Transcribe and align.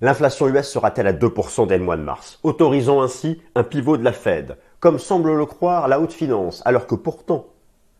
L'inflation 0.00 0.46
US 0.46 0.68
sera-t-elle 0.68 1.08
à 1.08 1.12
2% 1.12 1.66
dès 1.66 1.76
le 1.76 1.82
mois 1.82 1.96
de 1.96 2.02
mars, 2.02 2.38
autorisant 2.44 3.02
ainsi 3.02 3.42
un 3.56 3.64
pivot 3.64 3.96
de 3.96 4.04
la 4.04 4.12
Fed, 4.12 4.56
comme 4.78 5.00
semble 5.00 5.34
le 5.34 5.44
croire 5.44 5.88
la 5.88 5.98
haute 5.98 6.12
finance, 6.12 6.62
alors 6.64 6.86
que 6.86 6.94
pourtant, 6.94 7.46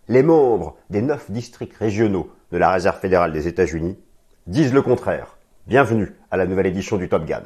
les 0.06 0.22
membres 0.22 0.76
des 0.90 1.02
neuf 1.02 1.28
districts 1.28 1.76
régionaux 1.76 2.30
de 2.52 2.58
la 2.58 2.70
Réserve 2.70 3.00
fédérale 3.00 3.32
des 3.32 3.48
États-Unis 3.48 3.98
disent 4.46 4.72
le 4.72 4.82
contraire. 4.82 5.38
Bienvenue 5.66 6.14
à 6.30 6.36
la 6.36 6.46
nouvelle 6.46 6.66
édition 6.66 6.98
du 6.98 7.08
Top 7.08 7.24
Gun. 7.24 7.42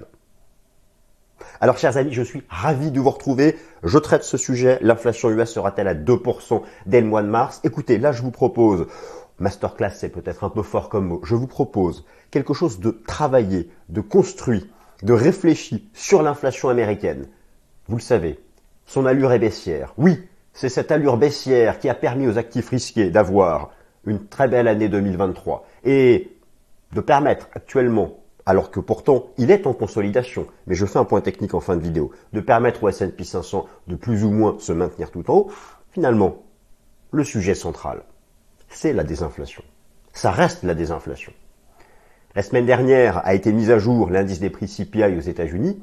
Alors 1.61 1.79
chers 1.79 1.97
amis, 1.97 2.13
je 2.13 2.23
suis 2.23 2.43
ravi 2.49 2.91
de 2.91 3.01
vous 3.01 3.11
retrouver. 3.11 3.57
Je 3.83 3.99
traite 3.99 4.23
ce 4.23 4.37
sujet. 4.37 4.79
L'inflation 4.83 5.31
US 5.31 5.51
sera-t-elle 5.51 5.89
à 5.89 5.95
2% 5.95 6.63
dès 6.87 7.01
le 7.01 7.07
mois 7.07 7.23
de 7.23 7.29
mars? 7.29 7.61
Écoutez, 7.65 7.99
là 7.99 8.13
je 8.13 8.23
vous 8.23 8.31
propose, 8.31 8.87
masterclass 9.43 9.91
c'est 9.91 10.09
peut-être 10.09 10.45
un 10.45 10.49
peu 10.49 10.63
fort 10.63 10.89
comme 10.89 11.07
mot, 11.07 11.21
je 11.25 11.35
vous 11.35 11.47
propose 11.47 12.07
quelque 12.31 12.55
chose 12.55 12.81
de 12.81 12.91
travaillé, 13.07 13.71
de 13.89 14.01
construit, 14.01 14.71
de 15.03 15.13
réfléchi 15.13 15.91
sur 15.93 16.23
l'inflation 16.23 16.69
américaine. 16.69 17.27
Vous 17.89 17.97
le 17.97 18.03
savez, 18.03 18.41
son 18.87 19.05
allure 19.05 19.33
est 19.33 19.39
baissière. 19.39 19.93
Oui, 19.99 20.19
c'est 20.53 20.69
cette 20.69 20.93
allure 20.93 21.17
baissière 21.17 21.79
qui 21.79 21.89
a 21.89 21.95
permis 21.95 22.27
aux 22.27 22.39
actifs 22.39 22.71
risqués 22.71 23.11
d'avoir 23.11 23.71
une 24.07 24.27
très 24.27 24.49
belle 24.49 24.69
année 24.69 24.89
2023 24.89 25.67
et 25.85 26.33
de 26.93 27.01
permettre 27.01 27.49
actuellement 27.55 28.19
alors 28.47 28.71
que 28.71 28.81
pourtant 28.81 29.27
il 29.39 29.51
est 29.51 29.67
en 29.67 29.73
consolidation, 29.73 30.47
mais 30.67 30.75
je 30.75 30.87
fais 30.87 30.99
un 30.99 31.05
point 31.05 31.21
technique 31.21 31.55
en 31.55 31.61
fin 31.61 31.77
de 31.77 31.83
vidéo, 31.83 32.11
de 32.33 32.41
permettre 32.41 32.83
au 32.85 32.89
S&P 32.89 33.25
500 33.25 33.67
de 33.87 33.95
plus 33.95 34.25
ou 34.25 34.31
moins 34.31 34.57
se 34.59 34.73
maintenir 34.73 35.11
tout 35.11 35.29
en 35.31 35.35
haut, 35.35 35.51
finalement, 35.91 36.43
le 37.13 37.25
sujet 37.25 37.55
central, 37.55 38.03
c'est 38.73 38.93
la 38.93 39.05
désinflation. 39.05 39.63
Ça 40.13 40.31
reste 40.31 40.63
la 40.63 40.75
désinflation. 40.75 41.33
La 42.35 42.43
semaine 42.43 42.67
dernière 42.67 43.25
a 43.27 43.35
été 43.35 43.53
mise 43.53 43.71
à 43.71 43.79
jour 43.79 44.11
l'indice 44.11 44.41
des 44.41 44.51
prix 44.51 44.67
CPI 44.67 45.17
aux 45.17 45.21
États-Unis. 45.21 45.83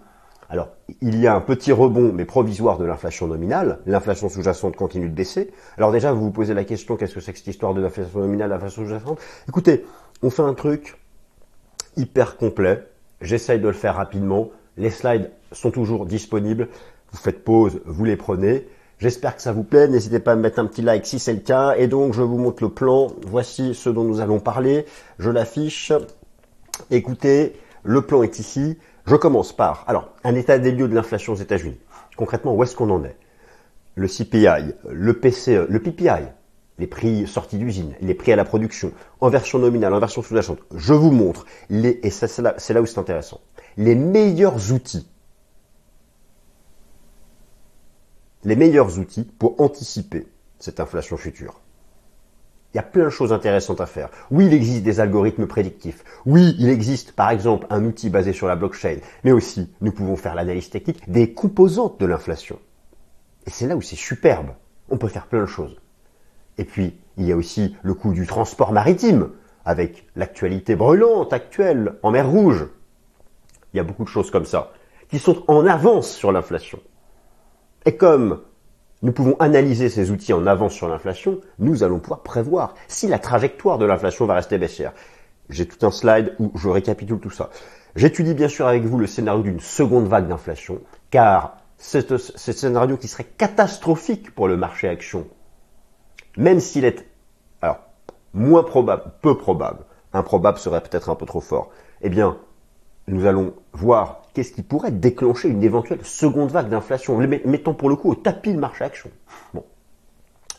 Alors, 0.50 0.70
il 1.02 1.20
y 1.20 1.28
a 1.28 1.36
un 1.36 1.42
petit 1.42 1.72
rebond, 1.72 2.12
mais 2.12 2.26
provisoire, 2.26 2.80
de 2.80 2.86
l'inflation 2.86 3.28
nominale. 3.28 3.80
L'inflation 3.86 4.30
sous-jacente 4.30 4.76
continue 4.76 5.08
de 5.08 5.14
baisser. 5.14 5.52
Alors 5.78 5.92
déjà, 5.92 6.12
vous 6.12 6.22
vous 6.22 6.31
posez 6.31 6.56
la 6.56 6.64
question, 6.64 6.98
qu'est-ce 6.98 7.14
que 7.14 7.20
c'est 7.20 7.34
que 7.34 7.38
cette 7.38 7.48
histoire 7.48 7.76
de 7.76 7.81
l'inflation 7.81 8.20
nominale, 8.20 8.50
l'inflation 8.50 8.81
sous-jacente? 8.81 9.20
Écoutez, 9.48 9.86
on 10.24 10.31
fait 10.31 10.42
un 10.42 10.56
truc 10.56 10.98
hyper 11.98 12.38
complet. 12.38 12.84
J'essaye 13.22 13.59
de 13.59 13.68
le 13.68 13.74
faire 13.74 13.96
rapidement. 13.96 14.50
Les 14.76 14.90
slides 14.90 15.30
sont 15.52 15.70
toujours 15.70 16.08
disponibles. 16.08 16.70
Vous 17.12 17.18
faites 17.18 17.44
pause, 17.44 17.81
vous 17.86 18.06
les 18.06 18.18
prenez. 18.18 18.68
J'espère 19.00 19.36
que 19.36 19.42
ça 19.42 19.53
vous 19.53 19.64
plaît. 19.64 19.88
N'hésitez 19.88 20.19
pas 20.19 20.33
à 20.33 20.36
me 20.36 20.42
mettre 20.42 20.59
un 20.59 20.66
petit 20.66 20.81
like 20.81 21.05
si 21.05 21.19
c'est 21.19 21.33
le 21.33 21.39
cas. 21.39 21.75
Et 21.78 21.88
donc, 21.88 22.14
je 22.14 22.22
vous 22.22 22.38
montre 22.38 22.61
le 22.61 22.69
plan. 22.69 23.08
Voici 23.25 23.73
ce 23.73 23.89
dont 23.89 24.03
nous 24.03 24.19
allons 24.19 24.39
parler. 24.39 24.86
Je 25.19 25.30
l'affiche. 25.30 25.94
Écoutez, 26.91 27.53
le 27.83 28.02
plan 28.02 28.23
est 28.23 28.39
ici. 28.39 28.78
Je 29.06 29.16
commence 29.16 29.53
par, 29.53 29.86
alors, 29.88 30.09
un 30.23 30.36
état 30.36 30.59
des 30.59 30.72
lieux 30.72 30.88
de 30.88 30.94
l'inflation 30.94 31.33
aux 31.33 31.38
États-Unis. 31.38 31.80
Concrètement, 32.17 32.53
où 32.53 32.61
est-ce 32.61 32.75
qu'on 32.75 32.89
en 32.89 33.03
est? 33.03 33.16
Le 33.95 34.08
CPI, 34.08 34.73
le 34.91 35.13
PCE, 35.13 35.66
le 35.67 35.80
PPI, 35.80 36.28
les 36.78 36.88
prix 36.88 37.25
sortis 37.25 37.58
d'usine, 37.58 37.94
les 38.02 38.13
prix 38.13 38.31
à 38.34 38.36
la 38.36 38.45
production, 38.45 38.91
en 39.19 39.30
version 39.30 39.59
nominale, 39.59 39.94
en 39.94 40.00
version 40.00 40.22
sous-jacente. 40.22 40.59
Je 40.75 40.94
vous 40.94 41.11
montre, 41.11 41.45
les, 41.69 42.00
et 42.03 42.09
c'est 42.09 42.38
là, 42.39 42.56
là 42.69 42.81
où 42.81 42.86
c'est 42.86 43.00
intéressant, 43.00 43.41
les 43.78 43.95
meilleurs 43.95 44.72
outils, 44.72 45.08
les 48.44 48.56
meilleurs 48.56 49.00
outils 49.00 49.28
pour 49.38 49.59
anticiper 49.62 50.28
cette 50.59 50.80
inflation 50.80 51.18
future. 51.18 51.62
Il 52.73 52.78
y 52.78 52.80
a 52.80 52.84
plein 52.84 53.06
de 53.06 53.09
choses 53.09 53.34
intéressantes 53.34 53.81
à 53.81 53.88
faire. 53.88 54.09
Oui, 54.30 54.46
il 54.46 54.54
existe 54.54 54.84
des 54.84 55.00
algorithmes 55.00 55.48
prédictifs. 55.48 56.04
Oui, 56.26 56.56
il 56.59 56.70
existe 56.70 57.14
par 57.14 57.31
exemple 57.31 57.66
un 57.72 57.84
outil 57.84 58.12
basé 58.12 58.31
sur 58.31 58.48
la 58.48 58.56
blockchain. 58.56 58.98
Mais 59.23 59.31
aussi, 59.31 59.73
nous 59.81 59.92
pouvons 59.92 60.16
faire 60.16 60.36
l'analyse 60.36 60.70
technique 60.70 61.09
des 61.09 61.34
composantes 61.34 62.00
de 62.00 62.06
l'inflation. 62.06 62.59
Et 63.48 63.50
c'est 63.50 63.66
là 63.66 63.76
où 63.76 63.81
c'est 63.81 63.96
superbe. 63.96 64.50
On 64.90 64.97
peut 64.97 65.08
faire 65.08 65.25
plein 65.25 65.42
de 65.42 65.47
choses. 65.47 65.78
Et 66.59 66.63
puis, 66.63 66.96
il 67.18 67.25
y 67.25 67.31
a 67.31 67.36
aussi 67.36 67.75
le 67.81 67.96
coût 67.96 68.13
du 68.13 68.28
transport 68.28 68.72
maritime, 68.72 69.31
avec 69.66 70.06
l'actualité 70.16 70.75
brûlante 70.75 71.34
actuelle 71.34 71.96
en 72.03 72.12
mer 72.12 72.30
Rouge. 72.30 72.68
Il 73.74 73.78
y 73.78 73.80
a 73.80 73.84
beaucoup 73.84 74.03
de 74.03 74.09
choses 74.09 74.30
comme 74.30 74.46
ça, 74.46 74.74
qui 75.09 75.19
sont 75.19 75.44
en 75.47 75.66
avance 75.66 76.12
sur 76.12 76.31
l'inflation. 76.31 76.80
Et 77.85 77.95
comme 77.95 78.41
nous 79.01 79.12
pouvons 79.12 79.35
analyser 79.40 79.90
ces 79.90 80.12
outils 80.12 80.34
en 80.34 80.45
avance 80.45 80.73
sur 80.73 80.88
l'inflation, 80.88 81.40
nous 81.57 81.84
allons 81.84 82.00
pouvoir 82.00 82.22
prévoir 82.22 82.75
si 82.88 83.07
la 83.07 83.19
trajectoire 83.19 83.78
de 83.78 83.85
l'inflation 83.85 84.25
va 84.25 84.35
rester 84.35 84.57
baissière. 84.57 84.94
J'ai 85.50 85.67
tout 85.67 85.85
un 85.85 85.91
slide 85.91 86.35
où 86.39 86.51
je 86.56 86.69
récapitule 86.69 87.19
tout 87.19 87.29
ça. 87.29 87.50
J'étudie 87.95 88.34
bien 88.34 88.50
sûr 88.50 88.68
avec 88.68 88.84
vous 88.84 89.00
le 89.00 89.07
scénario 89.07 89.41
d'une 89.41 89.59
seconde 89.59 90.07
vague 90.07 90.28
d'inflation, 90.28 90.81
car 91.09 91.57
c'est 91.78 92.12
un 92.12 92.18
scénario 92.18 92.97
qui 92.97 93.07
serait 93.07 93.23
catastrophique 93.38 94.35
pour 94.35 94.47
le 94.47 94.57
marché 94.57 94.88
action 94.88 95.25
même 96.39 96.59
s'il 96.59 96.85
est 96.85 97.06
alors 97.62 97.79
moins 98.34 98.63
probable, 98.63 99.12
peu 99.22 99.38
probable, 99.38 99.79
improbable 100.13 100.57
serait 100.57 100.81
peut-être 100.81 101.09
un 101.09 101.16
peu 101.16 101.25
trop 101.25 101.41
fort, 101.41 101.69
eh 102.01 102.09
bien, 102.09 102.38
nous 103.07 103.25
allons 103.25 103.53
voir 103.73 104.22
qu'est-ce 104.39 104.53
qui 104.53 104.63
pourrait 104.63 104.91
déclencher 104.91 105.50
une 105.50 105.61
éventuelle 105.63 106.00
seconde 106.05 106.50
vague 106.50 106.69
d'inflation? 106.69 107.17
Mettons 107.17 107.73
pour 107.73 107.89
le 107.89 107.97
coup 107.97 108.09
au 108.09 108.16
tapis 108.16 108.53
le 108.53 108.59
marché 108.59 108.85
action. 108.85 109.09
Bon. 109.53 109.66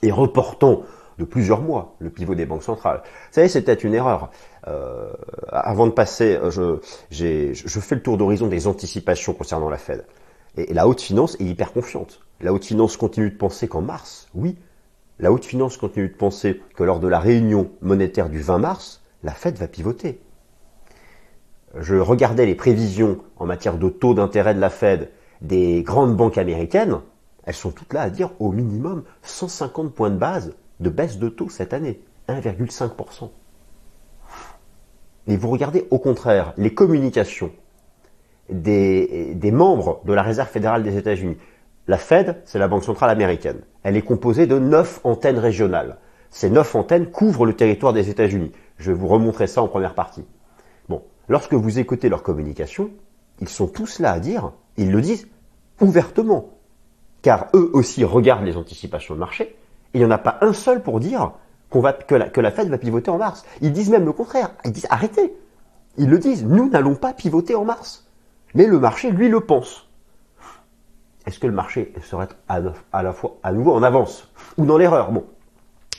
Et 0.02 0.10
reportons 0.10 0.82
de 1.18 1.24
plusieurs 1.24 1.62
mois 1.62 1.94
le 1.98 2.10
pivot 2.10 2.34
des 2.34 2.44
banques 2.44 2.62
centrales. 2.62 3.00
Vous 3.04 3.32
savez, 3.32 3.48
c'était 3.48 3.72
une 3.72 3.94
erreur. 3.94 4.32
Euh, 4.68 5.14
avant 5.48 5.86
de 5.86 5.92
passer, 5.92 6.38
je, 6.50 6.78
je 7.10 7.80
fais 7.80 7.94
le 7.94 8.02
tour 8.02 8.18
d'horizon 8.18 8.48
des 8.48 8.66
anticipations 8.66 9.32
concernant 9.32 9.70
la 9.70 9.78
Fed. 9.78 10.04
Et 10.58 10.74
la 10.74 10.86
haute 10.86 11.00
finance 11.00 11.40
est 11.40 11.44
hyper 11.44 11.72
confiante. 11.72 12.20
La 12.42 12.52
haute 12.52 12.66
finance 12.66 12.98
continue 12.98 13.30
de 13.30 13.36
penser 13.36 13.66
qu'en 13.66 13.80
mars, 13.80 14.28
oui, 14.34 14.58
la 15.18 15.32
haute 15.32 15.46
finance 15.46 15.78
continue 15.78 16.08
de 16.08 16.16
penser 16.16 16.60
que 16.76 16.84
lors 16.84 17.00
de 17.00 17.08
la 17.08 17.18
réunion 17.18 17.70
monétaire 17.80 18.28
du 18.28 18.42
20 18.42 18.58
mars, 18.58 19.00
la 19.22 19.32
Fed 19.32 19.56
va 19.56 19.68
pivoter. 19.68 20.20
Je 21.78 21.96
regardais 21.96 22.46
les 22.46 22.54
prévisions 22.54 23.18
en 23.36 23.46
matière 23.46 23.78
de 23.78 23.88
taux 23.88 24.14
d'intérêt 24.14 24.54
de 24.54 24.60
la 24.60 24.70
Fed 24.70 25.10
des 25.40 25.82
grandes 25.82 26.16
banques 26.16 26.38
américaines. 26.38 27.00
Elles 27.44 27.54
sont 27.54 27.70
toutes 27.70 27.92
là 27.92 28.02
à 28.02 28.10
dire 28.10 28.30
au 28.40 28.50
minimum 28.50 29.04
150 29.22 29.94
points 29.94 30.10
de 30.10 30.16
base 30.16 30.54
de 30.80 30.90
baisse 30.90 31.18
de 31.18 31.28
taux 31.28 31.48
cette 31.48 31.72
année, 31.72 32.00
1,5%. 32.28 33.30
Et 35.28 35.36
vous 35.36 35.50
regardez 35.50 35.86
au 35.90 35.98
contraire 35.98 36.54
les 36.56 36.74
communications 36.74 37.52
des, 38.48 39.34
des 39.34 39.52
membres 39.52 40.00
de 40.04 40.12
la 40.12 40.22
Réserve 40.22 40.48
fédérale 40.48 40.82
des 40.82 40.96
États-Unis. 40.96 41.36
La 41.86 41.98
Fed, 41.98 42.40
c'est 42.44 42.58
la 42.58 42.66
Banque 42.66 42.84
centrale 42.84 43.10
américaine. 43.10 43.60
Elle 43.82 43.96
est 43.96 44.02
composée 44.02 44.46
de 44.46 44.58
neuf 44.58 45.00
antennes 45.04 45.38
régionales. 45.38 45.98
Ces 46.30 46.50
neuf 46.50 46.74
antennes 46.74 47.10
couvrent 47.10 47.46
le 47.46 47.54
territoire 47.54 47.92
des 47.92 48.10
États-Unis. 48.10 48.52
Je 48.78 48.90
vais 48.90 48.98
vous 48.98 49.08
remontrer 49.08 49.46
ça 49.46 49.62
en 49.62 49.68
première 49.68 49.94
partie. 49.94 50.24
Lorsque 51.30 51.54
vous 51.54 51.78
écoutez 51.78 52.08
leur 52.08 52.24
communication, 52.24 52.90
ils 53.40 53.48
sont 53.48 53.68
tous 53.68 54.00
là 54.00 54.10
à 54.10 54.18
dire, 54.18 54.50
ils 54.76 54.90
le 54.90 55.00
disent 55.00 55.28
ouvertement, 55.80 56.50
car 57.22 57.46
eux 57.54 57.70
aussi 57.72 58.02
regardent 58.02 58.44
les 58.44 58.56
anticipations 58.56 59.14
de 59.14 59.20
marché. 59.20 59.56
Et 59.94 59.98
il 59.98 60.00
n'y 60.00 60.04
en 60.04 60.10
a 60.10 60.18
pas 60.18 60.38
un 60.40 60.52
seul 60.52 60.82
pour 60.82 60.98
dire 60.98 61.30
que, 61.70 62.40
la, 62.40 62.50
Fed 62.50 62.68
va 62.68 62.78
pivoter 62.78 63.12
en 63.12 63.18
mars. 63.18 63.44
Ils 63.60 63.72
disent 63.72 63.90
même 63.90 64.06
le 64.06 64.12
contraire. 64.12 64.50
Ils 64.64 64.72
disent 64.72 64.88
arrêtez. 64.90 65.32
Ils 65.98 66.10
le 66.10 66.18
disent, 66.18 66.44
nous 66.44 66.68
n'allons 66.68 66.96
pas 66.96 67.12
pivoter 67.12 67.54
en 67.54 67.64
mars. 67.64 68.08
Mais 68.54 68.66
le 68.66 68.80
marché, 68.80 69.12
lui, 69.12 69.28
le 69.28 69.38
pense 69.38 69.86
est-ce 71.26 71.38
que 71.38 71.46
le 71.46 71.52
marché 71.52 71.92
serait 72.02 72.28
à 72.48 73.02
la 73.02 73.12
fois 73.12 73.36
à 73.42 73.52
nouveau 73.52 73.74
en 73.74 73.82
avance 73.82 74.28
ou 74.56 74.64
dans 74.64 74.78
l'erreur? 74.78 75.12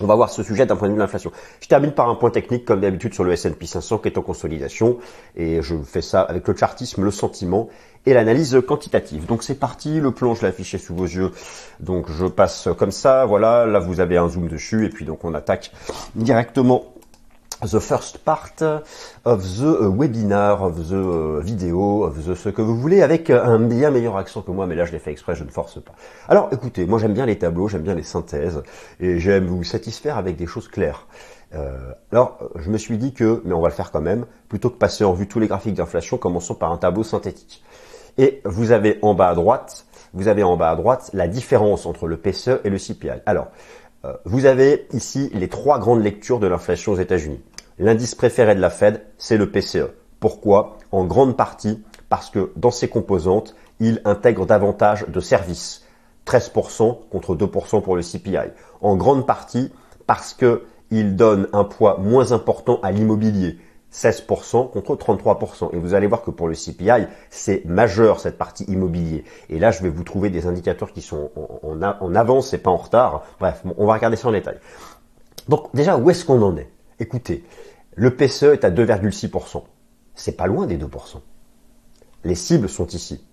On 0.02 0.08
va 0.08 0.16
voir 0.16 0.30
ce 0.30 0.44
sujet 0.44 0.66
d'un 0.66 0.76
point 0.76 0.88
de 0.88 0.94
vue 0.94 0.98
de 0.98 1.02
l'inflation. 1.02 1.32
Je 1.62 1.68
termine 1.68 1.92
par 1.92 2.10
un 2.10 2.16
point 2.16 2.32
technique, 2.32 2.66
comme 2.66 2.82
d'habitude, 2.82 3.14
sur 3.14 3.24
le 3.24 3.32
S&P 3.34 3.66
500 3.66 4.00
qui 4.00 4.08
est 4.08 4.18
en 4.18 4.22
consolidation. 4.22 4.98
Et 5.36 5.62
je 5.62 5.76
fais 5.84 6.02
ça 6.02 6.22
avec 6.22 6.48
le 6.48 6.56
chartisme, 6.56 7.04
le 7.04 7.12
sentiment 7.12 7.70
et 8.06 8.14
l'analyse 8.14 8.60
quantitative. 8.68 9.26
Donc 9.26 9.44
c'est 9.44 9.60
parti, 9.60 10.00
le 10.00 10.12
plan, 10.12 10.34
je 10.34 10.46
l'ai 10.46 10.64
sous 10.64 10.96
vos 10.96 11.06
yeux. 11.06 11.32
Donc 11.80 12.10
je 12.12 12.26
passe 12.26 12.68
comme 12.78 12.92
ça, 12.92 13.26
voilà. 13.26 13.66
Là, 13.66 13.80
vous 13.80 14.00
avez 14.00 14.18
un 14.18 14.28
zoom 14.30 14.48
dessus. 14.48 14.86
Et 14.86 14.90
puis 14.90 15.06
donc 15.06 15.24
on 15.24 15.34
attaque 15.34 15.72
directement 16.16 16.86
the 17.62 17.80
first 17.80 18.20
part 18.20 18.62
of 19.26 19.44
the 19.44 19.86
uh, 19.86 19.90
webinar, 19.90 20.62
of 20.62 20.90
the 20.90 20.96
uh, 20.96 21.40
video, 21.42 22.04
of 22.04 22.26
the 22.26 22.36
ce 22.36 22.50
que 22.50 22.62
vous 22.62 22.76
voulez, 22.76 23.02
avec 23.02 23.30
un 23.30 23.60
bien 23.60 23.92
meilleur 23.92 24.18
accent 24.18 24.42
que 24.42 24.52
moi, 24.52 24.66
mais 24.68 24.76
là 24.76 24.86
je 24.86 24.92
l'ai 24.92 25.00
fait 25.00 25.12
exprès, 25.12 25.36
je 25.36 25.44
ne 25.44 25.50
force 25.50 25.82
pas. 25.82 25.94
Alors 26.28 26.50
écoutez, 26.52 26.86
moi 26.86 27.00
j'aime 27.00 27.14
bien 27.14 27.26
les 27.26 27.38
tableaux, 27.38 27.68
j'aime 27.68 27.84
bien 27.84 27.94
les 27.94 28.04
synthèses, 28.04 28.64
et 29.00 29.20
j'aime 29.20 29.46
vous 29.46 29.64
satisfaire 29.64 30.18
avec 30.18 30.38
des 30.38 30.48
choses 30.48 30.68
claires. 30.68 31.08
Euh, 31.54 31.92
alors 32.12 32.40
je 32.56 32.70
me 32.70 32.78
suis 32.78 32.98
dit 32.98 33.14
que, 33.14 33.42
mais 33.46 33.54
on 33.54 33.62
va 33.62 33.70
le 33.70 33.74
faire 33.74 33.92
quand 33.92 34.02
même, 34.02 34.26
plutôt 34.50 34.70
que 34.70 34.78
passer 34.78 35.04
en 35.04 35.14
vue 35.14 35.28
tous 35.28 35.40
les 35.40 35.48
graphiques 35.48 35.76
d'inflation, 35.76 36.18
commençons 36.18 36.56
par 36.56 36.72
un 36.72 36.78
tableau 36.78 37.04
synthétique. 37.04 37.64
Et 38.18 38.42
vous 38.44 38.72
avez 38.72 38.98
en 39.02 39.14
bas 39.14 39.30
à 39.30 39.36
droite, 39.36 39.86
vous 40.14 40.28
avez 40.28 40.44
en 40.44 40.58
bas 40.58 40.72
à 40.72 40.76
droite 40.76 41.12
la 41.14 41.28
différence 41.28 41.86
entre 41.86 42.08
le 42.08 42.18
PCE 42.18 42.60
et 42.64 42.70
le 42.70 42.78
CPI. 42.78 43.22
Alors, 43.26 43.48
euh, 44.04 44.14
vous 44.26 44.46
avez 44.46 44.88
ici 44.94 45.30
les 45.34 45.48
trois 45.48 45.80
grandes 45.80 46.04
lectures 46.04 46.40
de 46.40 46.48
l'inflation 46.48 46.94
aux 46.94 46.98
États-Unis. 46.98 47.40
L'indice 47.80 48.16
préféré 48.16 48.56
de 48.56 48.60
la 48.60 48.70
Fed, 48.70 49.02
c'est 49.18 49.38
le 49.38 49.50
PCE. 49.50 49.92
Pourquoi? 50.20 50.78
En 50.92 51.06
grande 51.06 51.36
partie 51.36 51.84
parce 52.10 52.30
que 52.30 52.52
dans 52.56 52.72
ses 52.72 52.90
composantes, 52.90 53.56
il 53.80 54.02
intègre 54.06 54.46
davantage 54.46 55.06
de 55.08 55.20
services. 55.20 55.86
13% 56.28 57.10
contre 57.10 57.36
2% 57.36 57.82
pour 57.82 57.96
le 57.96 58.04
CPI. 58.04 58.52
En 58.82 58.96
grande 58.96 59.26
partie 59.26 59.72
parce 60.06 60.34
qu'il 60.34 61.16
donne 61.16 61.48
un 61.54 61.64
poids 61.64 61.98
moins 61.98 62.34
important 62.34 62.80
à 62.84 62.92
l'immobilier. 62.92 63.58
16% 63.94 64.72
contre 64.72 64.96
33%. 64.96 65.70
Et 65.74 65.78
vous 65.78 65.94
allez 65.94 66.08
voir 66.08 66.22
que 66.22 66.32
pour 66.32 66.48
le 66.48 66.54
CPI, 66.54 67.08
c'est 67.30 67.66
majeur 67.66 68.20
cette 68.20 68.38
partie 68.38 68.66
immobilier. 68.66 69.24
Et 69.50 69.60
là, 69.60 69.72
je 69.72 69.82
vais 69.82 69.90
vous 69.90 70.04
trouver 70.04 70.30
des 70.30 70.48
indicateurs 70.48 70.92
qui 70.92 71.02
sont 71.02 71.32
en, 71.64 71.82
en 71.82 72.16
avance 72.16 72.54
et 72.54 72.58
pas 72.58 72.72
en 72.72 72.78
retard. 72.78 73.24
Bref, 73.40 73.64
on 73.78 73.86
va 73.86 73.94
regarder 73.94 74.18
ça 74.18 74.28
en 74.28 74.32
détail. 74.32 74.60
Donc 75.50 75.74
déjà, 75.74 75.98
où 75.98 76.10
est-ce 76.10 76.24
qu'on 76.26 76.42
en 76.42 76.56
est? 76.58 76.70
Écoutez, 77.02 77.44
le 77.96 78.16
PCE 78.16 78.54
est 78.54 78.64
à 78.64 78.70
2,6%. 78.70 79.64
C'est 80.14 80.38
pas 80.38 80.46
loin 80.46 80.68
des 80.68 80.78
2%. 80.78 80.86
Les 82.24 82.36
cibles 82.36 82.70
sont 82.70 82.86
ici. 82.86 83.26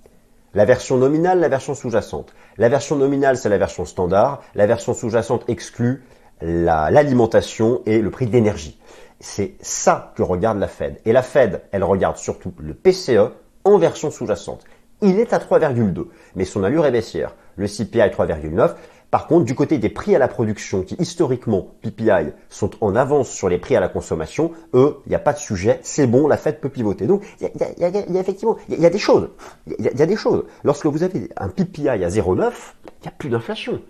La 0.54 0.64
version 0.64 0.96
nominale, 0.96 1.38
la 1.38 1.50
version 1.50 1.74
sous-jacente. 1.74 2.32
La 2.56 2.70
version 2.70 2.96
nominale, 2.96 3.36
c'est 3.36 3.50
la 3.50 3.58
version 3.58 3.84
standard. 3.84 4.40
La 4.54 4.66
version 4.66 4.94
sous-jacente 4.94 5.44
exclut 5.48 6.02
l'alimentation 6.40 7.82
et 7.84 8.00
le 8.00 8.10
prix 8.10 8.26
d'énergie. 8.26 8.80
C'est 9.20 9.56
ça 9.60 10.14
que 10.16 10.22
regarde 10.22 10.58
la 10.58 10.68
Fed. 10.68 10.98
Et 11.04 11.12
la 11.12 11.22
Fed, 11.22 11.60
elle 11.70 11.84
regarde 11.84 12.16
surtout 12.16 12.54
le 12.58 12.72
PCE 12.72 13.34
en 13.64 13.76
version 13.76 14.10
sous-jacente. 14.10 14.64
Il 15.02 15.20
est 15.20 15.34
à 15.34 15.38
3,2, 15.40 16.06
mais 16.36 16.46
son 16.46 16.64
allure 16.64 16.86
est 16.86 16.90
baissière. 16.90 17.34
Le 17.56 17.66
CPI 17.66 17.98
3,9. 17.98 18.76
Par 19.10 19.26
contre, 19.26 19.46
du 19.46 19.54
côté 19.54 19.78
des 19.78 19.88
prix 19.88 20.14
à 20.14 20.18
la 20.18 20.28
production, 20.28 20.82
qui 20.82 20.94
historiquement, 20.98 21.74
PPI, 21.80 22.32
sont 22.50 22.70
en 22.82 22.94
avance 22.94 23.30
sur 23.30 23.48
les 23.48 23.56
prix 23.56 23.74
à 23.74 23.80
la 23.80 23.88
consommation, 23.88 24.52
eux, 24.74 24.98
il 25.06 25.08
n'y 25.08 25.14
a 25.14 25.18
pas 25.18 25.32
de 25.32 25.38
sujet, 25.38 25.80
c'est 25.82 26.06
bon, 26.06 26.28
la 26.28 26.36
Fed 26.36 26.60
peut 26.60 26.68
pivoter. 26.68 27.06
Donc, 27.06 27.24
il 27.40 27.48
y 27.78 27.84
a, 27.84 28.20
effectivement, 28.20 28.58
il 28.68 28.78
y, 28.78 28.84
a 28.84 28.90
des 28.90 28.98
choses. 28.98 29.30
Il 29.66 29.82
y, 29.82 30.02
a 30.02 30.06
des 30.06 30.16
choses. 30.16 30.44
Lorsque 30.62 30.84
vous 30.84 31.02
avez 31.02 31.30
un 31.38 31.48
PPI 31.48 31.88
à 31.88 32.08
0,9, 32.08 32.52
il 32.84 33.02
n'y 33.02 33.08
a 33.08 33.10
plus 33.10 33.30
d'inflation. 33.30 33.80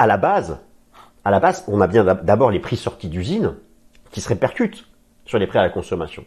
À 0.00 0.08
la 0.08 0.16
base, 0.16 0.58
à 1.24 1.30
la 1.30 1.38
base, 1.38 1.64
on 1.68 1.80
a 1.80 1.86
bien 1.86 2.04
d'abord 2.04 2.50
les 2.50 2.60
prix 2.60 2.76
sortis 2.76 3.08
d'usine 3.08 3.54
qui 4.10 4.20
se 4.20 4.28
répercutent 4.28 4.86
sur 5.24 5.38
les 5.38 5.46
prix 5.46 5.58
à 5.58 5.62
la 5.62 5.70
consommation. 5.70 6.24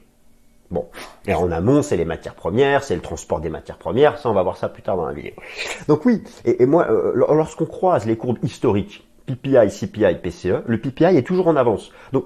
Bon, 0.70 0.88
et 1.26 1.34
en 1.34 1.50
amont, 1.52 1.82
c'est 1.82 1.96
les 1.96 2.06
matières 2.06 2.36
premières, 2.36 2.84
c'est 2.84 2.96
le 2.96 3.02
transport 3.02 3.40
des 3.40 3.50
matières 3.50 3.78
premières, 3.78 4.18
ça 4.18 4.30
on 4.30 4.34
va 4.34 4.44
voir 4.44 4.58
ça 4.58 4.68
plus 4.68 4.84
tard 4.84 4.98
dans 4.98 5.06
la 5.06 5.14
vidéo. 5.14 5.34
Donc 5.88 6.06
oui, 6.06 6.24
et, 6.44 6.66
moi, 6.66 6.88
euh, 6.90 7.14
lorsqu'on 7.16 7.66
croise 7.66 8.06
les 8.06 8.18
courbes 8.18 8.40
historiques, 8.44 9.08
PPI, 9.28 9.70
CPI, 9.70 10.16
PCE, 10.22 10.64
le 10.66 10.78
PPI 10.80 11.18
est 11.18 11.26
toujours 11.26 11.48
en 11.48 11.56
avance. 11.56 11.92
Donc, 12.12 12.26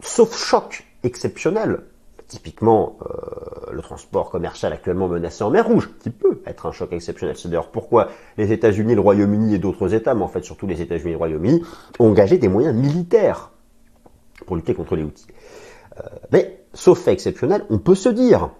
sauf 0.00 0.34
choc 0.34 0.84
exceptionnel, 1.02 1.80
typiquement 2.26 2.98
euh, 3.02 3.72
le 3.72 3.82
transport 3.82 4.30
commercial 4.30 4.72
actuellement 4.72 5.08
menacé 5.08 5.44
en 5.44 5.50
mer 5.50 5.66
Rouge, 5.66 5.90
qui 6.00 6.10
peut 6.10 6.40
être 6.46 6.66
un 6.66 6.72
choc 6.72 6.92
exceptionnel. 6.92 7.36
C'est 7.36 7.48
d'ailleurs 7.48 7.70
pourquoi 7.70 8.08
les 8.38 8.52
États-Unis, 8.52 8.94
le 8.94 9.00
Royaume-Uni 9.00 9.54
et 9.54 9.58
d'autres 9.58 9.94
États, 9.94 10.14
mais 10.14 10.22
en 10.22 10.28
fait 10.28 10.42
surtout 10.42 10.66
les 10.66 10.80
États-Unis 10.80 11.10
et 11.10 11.12
le 11.12 11.18
Royaume-Uni, 11.18 11.62
ont 11.98 12.08
engagé 12.08 12.38
des 12.38 12.48
moyens 12.48 12.74
militaires 12.74 13.50
pour 14.46 14.56
lutter 14.56 14.74
contre 14.74 14.96
les 14.96 15.02
outils. 15.02 15.26
Euh, 15.98 16.02
mais 16.32 16.63
sauf 16.74 17.00
fait 17.00 17.12
exceptionnel, 17.12 17.64
on 17.70 17.78
peut 17.78 17.94
se 17.94 18.08
dire 18.08 18.50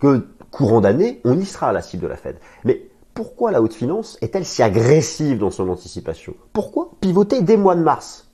que 0.00 0.26
courant 0.50 0.80
d'année, 0.80 1.20
on 1.24 1.38
y 1.38 1.44
sera 1.44 1.68
à 1.68 1.72
la 1.72 1.82
cible 1.82 2.04
de 2.04 2.08
la 2.08 2.16
Fed. 2.16 2.36
Mais 2.64 2.88
pourquoi 3.14 3.50
la 3.50 3.60
haute 3.60 3.74
finance 3.74 4.18
est-elle 4.20 4.44
si 4.44 4.62
agressive 4.62 5.38
dans 5.38 5.50
son 5.50 5.68
anticipation? 5.68 6.34
Pourquoi 6.52 6.90
pivoter 7.00 7.42
dès 7.42 7.56
mois 7.56 7.74
de 7.74 7.82
mars? 7.82 8.28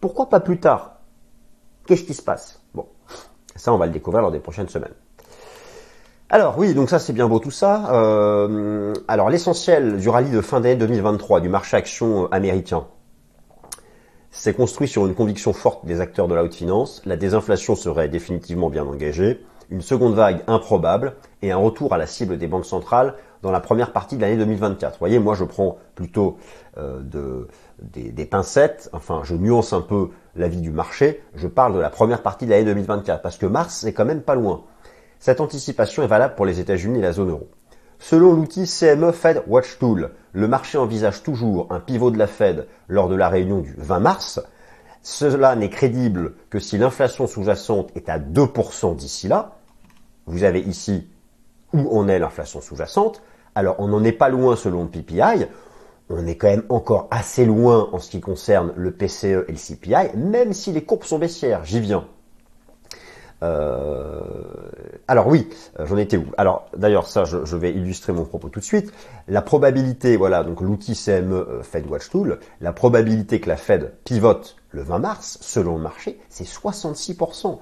Pourquoi 0.00 0.28
pas 0.28 0.40
plus 0.40 0.60
tard? 0.60 1.00
Qu'est-ce 1.86 2.04
qui 2.04 2.14
se 2.14 2.22
passe? 2.22 2.60
Bon, 2.74 2.86
ça 3.56 3.72
on 3.72 3.78
va 3.78 3.86
le 3.86 3.92
découvrir 3.92 4.22
lors 4.22 4.30
des 4.30 4.38
prochaines 4.38 4.68
semaines. 4.68 4.94
Alors 6.28 6.56
oui, 6.58 6.74
donc 6.74 6.88
ça 6.88 7.00
c'est 7.00 7.12
bien 7.12 7.28
beau 7.28 7.40
tout 7.40 7.50
ça. 7.50 7.92
Euh, 7.92 8.94
alors 9.08 9.30
l'essentiel 9.30 9.98
du 9.98 10.08
rallye 10.08 10.30
de 10.30 10.40
fin 10.40 10.60
d'année 10.60 10.76
2023 10.76 11.40
du 11.40 11.48
marché 11.48 11.76
action 11.76 12.30
américain, 12.30 12.86
c'est 14.30 14.54
construit 14.54 14.88
sur 14.88 15.06
une 15.06 15.14
conviction 15.14 15.52
forte 15.52 15.84
des 15.86 16.00
acteurs 16.00 16.28
de 16.28 16.34
la 16.34 16.44
haute 16.44 16.54
finance, 16.54 17.02
la 17.04 17.16
désinflation 17.16 17.74
serait 17.74 18.08
définitivement 18.08 18.70
bien 18.70 18.84
engagée, 18.84 19.44
une 19.70 19.82
seconde 19.82 20.14
vague 20.14 20.42
improbable 20.46 21.14
et 21.42 21.52
un 21.52 21.56
retour 21.56 21.92
à 21.92 21.98
la 21.98 22.06
cible 22.06 22.38
des 22.38 22.46
banques 22.46 22.66
centrales 22.66 23.14
dans 23.42 23.50
la 23.50 23.60
première 23.60 23.92
partie 23.92 24.16
de 24.16 24.20
l'année 24.20 24.36
2024. 24.36 24.92
Vous 24.92 24.98
voyez, 24.98 25.18
moi 25.18 25.34
je 25.34 25.44
prends 25.44 25.78
plutôt 25.94 26.38
euh, 26.78 27.00
de, 27.00 27.48
des, 27.80 28.24
pincettes, 28.24 28.90
enfin 28.92 29.22
je 29.24 29.34
nuance 29.34 29.72
un 29.72 29.80
peu 29.80 30.10
l'avis 30.36 30.60
du 30.60 30.70
marché, 30.70 31.22
je 31.34 31.48
parle 31.48 31.74
de 31.74 31.80
la 31.80 31.90
première 31.90 32.22
partie 32.22 32.46
de 32.46 32.50
l'année 32.50 32.64
2024 32.64 33.22
parce 33.22 33.36
que 33.36 33.46
mars 33.46 33.78
c'est 33.80 33.92
quand 33.92 34.04
même 34.04 34.22
pas 34.22 34.34
loin. 34.34 34.64
Cette 35.18 35.40
anticipation 35.40 36.02
est 36.02 36.08
valable 36.08 36.34
pour 36.34 36.46
les 36.46 36.60
États-Unis 36.60 36.98
et 36.98 37.02
la 37.02 37.12
zone 37.12 37.30
euro. 37.30 37.48
Selon 38.02 38.32
l'outil 38.32 38.64
CME 38.64 39.12
Fed 39.12 39.42
Watch 39.46 39.78
Tool, 39.78 40.10
le 40.32 40.48
marché 40.48 40.78
envisage 40.78 41.22
toujours 41.22 41.66
un 41.70 41.80
pivot 41.80 42.10
de 42.10 42.16
la 42.16 42.26
Fed 42.26 42.66
lors 42.88 43.10
de 43.10 43.14
la 43.14 43.28
réunion 43.28 43.60
du 43.60 43.74
20 43.76 44.00
mars. 44.00 44.40
Cela 45.02 45.54
n'est 45.54 45.68
crédible 45.68 46.32
que 46.48 46.58
si 46.58 46.78
l'inflation 46.78 47.26
sous-jacente 47.26 47.90
est 47.94 48.08
à 48.08 48.18
2% 48.18 48.96
d'ici 48.96 49.28
là. 49.28 49.58
Vous 50.24 50.44
avez 50.44 50.60
ici 50.60 51.08
où 51.74 51.94
en 51.96 52.08
est 52.08 52.18
l'inflation 52.18 52.62
sous-jacente. 52.62 53.22
Alors 53.54 53.76
on 53.78 53.88
n'en 53.88 54.02
est 54.02 54.12
pas 54.12 54.30
loin 54.30 54.56
selon 54.56 54.84
le 54.84 54.88
PPI. 54.88 55.46
On 56.08 56.26
est 56.26 56.36
quand 56.36 56.48
même 56.48 56.64
encore 56.70 57.06
assez 57.10 57.44
loin 57.44 57.90
en 57.92 57.98
ce 57.98 58.10
qui 58.10 58.20
concerne 58.20 58.72
le 58.76 58.92
PCE 58.92 59.44
et 59.46 59.52
le 59.52 59.58
CPI, 59.58 60.16
même 60.16 60.54
si 60.54 60.72
les 60.72 60.84
courbes 60.84 61.04
sont 61.04 61.18
baissières. 61.18 61.66
J'y 61.66 61.80
viens. 61.80 62.06
Euh, 63.42 64.20
alors 65.08 65.26
oui, 65.28 65.48
euh, 65.78 65.86
j'en 65.86 65.96
étais 65.96 66.16
où? 66.16 66.26
Alors 66.36 66.66
d'ailleurs 66.76 67.06
ça, 67.06 67.24
je, 67.24 67.56
vais 67.56 67.72
illustrer 67.72 68.12
mon 68.12 68.24
propos 68.24 68.48
tout 68.48 68.60
de 68.60 68.64
suite. 68.64 68.92
La 69.28 69.42
probabilité, 69.42 70.16
voilà, 70.16 70.44
donc 70.44 70.60
l'outil 70.60 70.94
CME 70.94 71.34
euh, 71.34 71.62
Fed 71.62 71.86
Watch 71.86 72.10
Tool, 72.10 72.38
la 72.60 72.72
probabilité 72.72 73.40
que 73.40 73.48
la 73.48 73.56
Fed 73.56 73.92
pivote 74.04 74.56
le 74.70 74.82
20 74.82 74.98
mars, 74.98 75.38
selon 75.40 75.76
le 75.76 75.82
marché, 75.82 76.20
c'est 76.28 76.46
66%. 76.46 77.58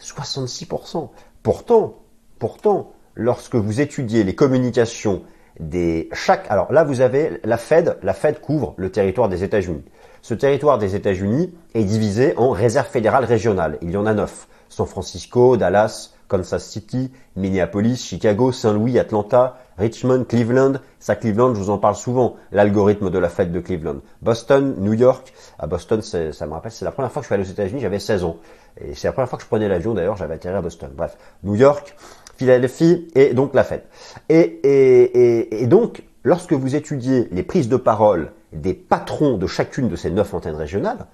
66%. 0.00 1.10
Pourtant, 1.42 1.98
pourtant, 2.38 2.92
lorsque 3.14 3.56
vous 3.56 3.80
étudiez 3.80 4.24
les 4.24 4.34
communications 4.34 5.22
des 5.58 6.08
chaque, 6.12 6.50
alors 6.50 6.70
là 6.72 6.84
vous 6.84 7.00
avez 7.00 7.40
la 7.44 7.56
Fed, 7.56 7.98
la 8.02 8.12
Fed 8.12 8.40
couvre 8.40 8.74
le 8.76 8.90
territoire 8.90 9.28
des 9.28 9.42
États-Unis. 9.42 9.84
Ce 10.22 10.34
territoire 10.34 10.78
des 10.78 10.96
États-Unis 10.96 11.54
est 11.74 11.84
divisé 11.84 12.34
en 12.36 12.50
réserves 12.50 12.88
fédérales 12.88 13.24
régionales. 13.24 13.78
Il 13.80 13.90
y 13.90 13.96
en 13.96 14.06
a 14.06 14.14
neuf. 14.14 14.48
San 14.68 14.86
Francisco, 14.86 15.56
Dallas, 15.56 16.12
Kansas 16.28 16.64
City, 16.64 17.12
Minneapolis, 17.36 17.96
Chicago, 17.96 18.52
Saint-Louis, 18.52 18.98
Atlanta, 18.98 19.58
Richmond, 19.78 20.24
Cleveland. 20.24 20.74
Ça, 20.98 21.16
Cleveland, 21.16 21.54
je 21.54 21.60
vous 21.60 21.70
en 21.70 21.78
parle 21.78 21.94
souvent, 21.94 22.36
l'algorithme 22.52 23.10
de 23.10 23.18
la 23.18 23.28
fête 23.28 23.52
de 23.52 23.60
Cleveland. 23.60 24.00
Boston, 24.22 24.74
New 24.78 24.94
York. 24.94 25.32
À 25.58 25.66
Boston, 25.66 26.02
ça 26.02 26.46
me 26.46 26.52
rappelle, 26.52 26.72
c'est 26.72 26.84
la 26.84 26.92
première 26.92 27.12
fois 27.12 27.20
que 27.20 27.24
je 27.24 27.28
suis 27.28 27.34
allé 27.34 27.44
aux 27.44 27.52
États-Unis, 27.52 27.80
j'avais 27.80 27.98
16 27.98 28.24
ans. 28.24 28.36
Et 28.80 28.94
c'est 28.94 29.08
la 29.08 29.12
première 29.12 29.28
fois 29.28 29.38
que 29.38 29.44
je 29.44 29.48
prenais 29.48 29.68
l'avion, 29.68 29.94
d'ailleurs, 29.94 30.16
j'avais 30.16 30.34
atterri 30.34 30.56
à 30.56 30.62
Boston. 30.62 30.90
Bref, 30.94 31.16
New 31.44 31.54
York, 31.54 31.96
Philadelphie 32.36 33.08
et 33.14 33.32
donc 33.32 33.54
la 33.54 33.64
fête. 33.64 33.88
Et, 34.28 34.38
et, 34.38 35.62
et 35.62 35.66
donc, 35.66 36.02
lorsque 36.24 36.52
vous 36.52 36.74
étudiez 36.74 37.28
les 37.30 37.42
prises 37.42 37.68
de 37.68 37.76
parole 37.76 38.32
des 38.52 38.74
patrons 38.74 39.36
de 39.36 39.46
chacune 39.46 39.88
de 39.88 39.96
ces 39.96 40.10
neuf 40.10 40.34
antennes 40.34 40.56
régionales, 40.56 41.06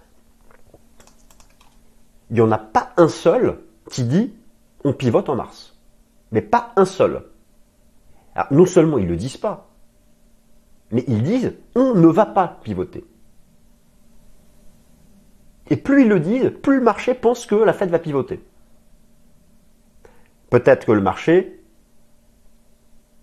il 2.32 2.36
n'y 2.36 2.40
en 2.40 2.50
a 2.50 2.58
pas 2.58 2.94
un 2.96 3.08
seul 3.08 3.58
qui 3.90 4.04
dit 4.04 4.34
on 4.84 4.94
pivote 4.94 5.28
en 5.28 5.36
mars. 5.36 5.78
Mais 6.32 6.40
pas 6.40 6.72
un 6.76 6.86
seul. 6.86 7.26
Alors, 8.34 8.52
non 8.52 8.64
seulement 8.64 8.96
ils 8.96 9.04
ne 9.04 9.10
le 9.10 9.16
disent 9.16 9.36
pas, 9.36 9.68
mais 10.90 11.04
ils 11.06 11.22
disent 11.22 11.52
on 11.74 11.94
ne 11.94 12.08
va 12.08 12.24
pas 12.24 12.58
pivoter. 12.64 13.04
Et 15.68 15.76
plus 15.76 16.02
ils 16.02 16.08
le 16.08 16.20
disent, 16.20 16.52
plus 16.62 16.78
le 16.78 16.82
marché 16.82 17.12
pense 17.12 17.44
que 17.44 17.54
la 17.54 17.74
Fed 17.74 17.90
va 17.90 17.98
pivoter. 17.98 18.42
Peut-être 20.48 20.86
que 20.86 20.92
le 20.92 21.02
marché 21.02 21.61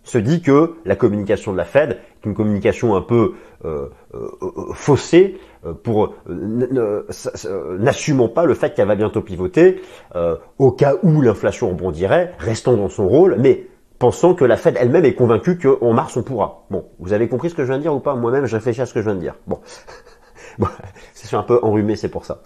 se 0.09 0.17
dit 0.17 0.41
que 0.41 0.75
la 0.85 0.95
communication 0.95 1.51
de 1.51 1.57
la 1.57 1.65
Fed 1.65 1.91
est 1.91 2.25
une 2.25 2.33
communication 2.33 2.95
un 2.95 3.01
peu 3.01 3.35
euh, 3.63 3.89
euh, 4.15 4.31
euh, 4.41 4.73
faussée 4.73 5.39
pour 5.83 6.15
n'assumant 6.27 8.29
pas 8.29 8.45
le 8.45 8.53
fait 8.53 8.73
qu'elle 8.73 8.87
va 8.87 8.95
bientôt 8.95 9.21
pivoter 9.21 9.81
au 10.57 10.71
cas 10.71 10.95
où 11.03 11.21
l'inflation 11.21 11.69
rebondirait, 11.69 12.33
restant 12.39 12.77
dans 12.77 12.87
son 12.87 13.07
rôle, 13.07 13.35
mais 13.37 13.67
pensant 13.99 14.33
que 14.33 14.45
la 14.45 14.55
Fed 14.55 14.77
elle-même 14.79 15.03
est 15.03 15.15
convaincue 15.15 15.57
qu'en 15.57 15.93
mars 15.93 16.15
on 16.15 16.23
pourra. 16.23 16.63
Bon, 16.71 16.85
vous 16.99 17.11
avez 17.11 17.27
compris 17.27 17.49
ce 17.49 17.55
que 17.55 17.63
je 17.63 17.67
viens 17.67 17.77
de 17.77 17.83
dire 17.83 17.93
ou 17.93 17.99
pas? 17.99 18.15
Moi-même, 18.15 18.45
je 18.45 18.55
réfléchis 18.55 18.81
à 18.81 18.85
ce 18.85 18.93
que 18.93 19.01
je 19.01 19.05
viens 19.05 19.15
de 19.15 19.19
dire. 19.19 19.35
Bon, 19.47 19.59
bon 20.59 20.67
c'est 21.13 21.35
un 21.35 21.43
peu 21.43 21.59
enrhumé, 21.61 21.97
c'est 21.97 22.09
pour 22.09 22.25
ça. 22.25 22.39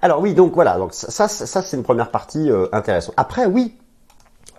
Alors 0.00 0.20
oui, 0.20 0.32
donc 0.32 0.54
voilà, 0.54 0.78
donc 0.78 0.94
ça, 0.94 1.28
c'est 1.28 1.76
une 1.76 1.84
première 1.84 2.10
partie 2.10 2.50
intéressante. 2.72 3.14
Après, 3.18 3.44
oui, 3.44 3.76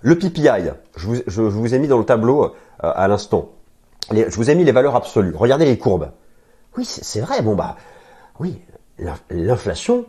le 0.03 0.19
PPI, 0.19 0.69
je 0.98 1.07
vous, 1.41 1.74
ai 1.74 1.79
mis 1.79 1.88
dans 1.88 1.98
le 1.98 2.03
tableau 2.03 2.43
euh, 2.43 2.50
à 2.81 3.07
l'instant. 3.07 3.51
Je 4.12 4.36
vous 4.36 4.50
ai 4.50 4.55
mis 4.55 4.65
les 4.65 4.74
valeurs 4.74 4.98
absolues. 4.98 5.33
Regardez 5.33 5.63
les 5.63 5.77
courbes. 5.77 6.12
Oui, 6.77 6.83
c'est 6.83 7.22
vrai. 7.22 7.41
Bon 7.41 7.55
bah, 7.55 7.77
oui, 8.39 8.62
l'inflation, 9.29 10.05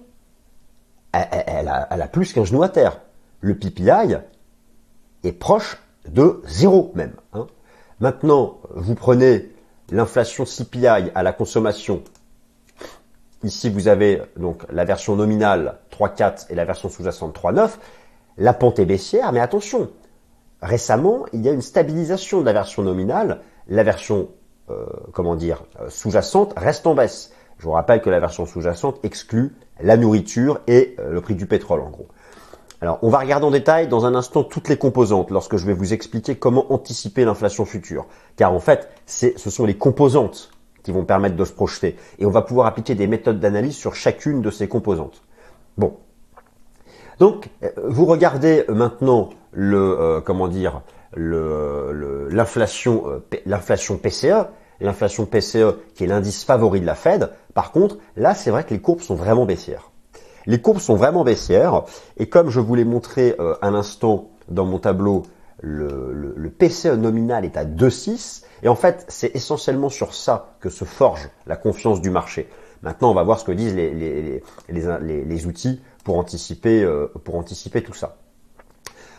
elle, 1.12 1.68
a, 1.68 2.08
plus 2.08 2.32
qu'un 2.32 2.44
genou 2.44 2.64
à 2.64 2.68
terre. 2.68 3.00
Le 3.40 3.56
PPI, 3.56 4.16
est 5.22 5.32
proche 5.32 5.78
de 6.08 6.42
zéro 6.46 6.90
même. 6.96 7.14
Hein. 7.32 7.46
Maintenant, 8.00 8.58
vous 8.74 8.96
prenez 8.96 9.50
l'inflation 9.90 10.44
CPI 10.44 10.86
à 11.14 11.22
la 11.22 11.32
consommation. 11.32 12.02
Ici, 13.44 13.70
vous 13.70 13.86
avez 13.86 14.22
donc 14.36 14.64
la 14.72 14.84
version 14.84 15.14
nominale 15.14 15.78
3,4 15.92 16.46
et 16.50 16.56
la 16.56 16.64
version 16.64 16.88
sous-jacente 16.88 17.38
3,9. 17.38 17.70
La 18.36 18.52
pente 18.52 18.78
est 18.78 18.84
baissière, 18.84 19.32
mais 19.32 19.40
attention, 19.40 19.90
récemment, 20.60 21.24
il 21.32 21.42
y 21.42 21.48
a 21.48 21.52
une 21.52 21.62
stabilisation 21.62 22.40
de 22.40 22.46
la 22.46 22.52
version 22.52 22.82
nominale. 22.82 23.40
La 23.68 23.82
version, 23.82 24.28
euh, 24.70 24.86
comment 25.12 25.36
dire, 25.36 25.64
euh, 25.80 25.88
sous-jacente 25.88 26.52
reste 26.56 26.86
en 26.86 26.94
baisse. 26.94 27.32
Je 27.58 27.64
vous 27.64 27.72
rappelle 27.72 28.00
que 28.00 28.10
la 28.10 28.20
version 28.20 28.46
sous-jacente 28.46 28.98
exclut 29.04 29.54
la 29.80 29.96
nourriture 29.96 30.60
et 30.66 30.96
euh, 30.98 31.12
le 31.12 31.20
prix 31.20 31.34
du 31.34 31.46
pétrole, 31.46 31.80
en 31.80 31.90
gros. 31.90 32.08
Alors, 32.80 32.98
on 33.02 33.08
va 33.08 33.18
regarder 33.18 33.46
en 33.46 33.50
détail 33.50 33.88
dans 33.88 34.04
un 34.04 34.14
instant 34.14 34.42
toutes 34.42 34.68
les 34.68 34.76
composantes 34.76 35.30
lorsque 35.30 35.56
je 35.56 35.64
vais 35.64 35.72
vous 35.72 35.94
expliquer 35.94 36.36
comment 36.36 36.72
anticiper 36.72 37.24
l'inflation 37.24 37.64
future. 37.64 38.06
Car 38.36 38.52
en 38.52 38.60
fait, 38.60 38.90
ce 39.06 39.30
sont 39.38 39.64
les 39.64 39.78
composantes 39.78 40.50
qui 40.82 40.90
vont 40.90 41.04
permettre 41.04 41.36
de 41.36 41.44
se 41.44 41.52
projeter. 41.52 41.96
Et 42.18 42.26
on 42.26 42.30
va 42.30 42.42
pouvoir 42.42 42.66
appliquer 42.66 42.94
des 42.94 43.06
méthodes 43.06 43.40
d'analyse 43.40 43.74
sur 43.74 43.94
chacune 43.94 44.42
de 44.42 44.50
ces 44.50 44.68
composantes. 44.68 45.22
Bon. 45.78 45.96
Donc, 47.18 47.50
euh, 47.62 47.70
vous 47.84 48.06
regardez 48.06 48.64
maintenant 48.68 49.30
le, 49.52 49.78
euh, 49.78 50.20
comment 50.20 50.48
dire, 50.48 50.82
l'inflation, 51.16 53.04
l'inflation 53.46 53.96
PCE, 53.98 54.46
l'inflation 54.80 55.26
PCE 55.26 55.76
qui 55.94 56.04
est 56.04 56.06
l'indice 56.08 56.44
favori 56.44 56.80
de 56.80 56.86
la 56.86 56.94
Fed. 56.94 57.30
Par 57.54 57.72
contre, 57.72 57.98
là, 58.16 58.34
c'est 58.34 58.50
vrai 58.50 58.64
que 58.64 58.74
les 58.74 58.80
courbes 58.80 59.00
sont 59.00 59.14
vraiment 59.14 59.46
baissières. 59.46 59.90
Les 60.46 60.60
courbes 60.60 60.78
sont 60.78 60.96
vraiment 60.96 61.24
baissières 61.24 61.84
et 62.18 62.28
comme 62.28 62.50
je 62.50 62.60
vous 62.60 62.74
l'ai 62.74 62.84
montré 62.84 63.34
euh, 63.38 63.54
un 63.62 63.74
instant 63.74 64.30
dans 64.48 64.66
mon 64.66 64.78
tableau, 64.78 65.22
le, 65.62 66.50
PCE 66.58 66.96
nominal 66.96 67.44
est 67.46 67.56
à 67.56 67.64
2,6 67.64 68.42
et 68.62 68.68
en 68.68 68.74
fait 68.74 69.06
c'est 69.08 69.34
essentiellement 69.34 69.88
sur 69.88 70.14
ça 70.14 70.56
que 70.60 70.68
se 70.68 70.84
forge 70.84 71.30
la 71.46 71.56
confiance 71.56 72.02
du 72.02 72.10
marché. 72.10 72.48
Maintenant 72.82 73.10
on 73.10 73.14
va 73.14 73.22
voir 73.22 73.40
ce 73.40 73.44
que 73.46 73.52
disent 73.52 73.74
les, 73.74 75.46
outils 75.46 75.80
pour 76.04 76.18
anticiper, 76.18 76.84
euh, 76.84 77.10
pour 77.24 77.34
anticiper 77.36 77.82
tout 77.82 77.94
ça. 77.94 78.16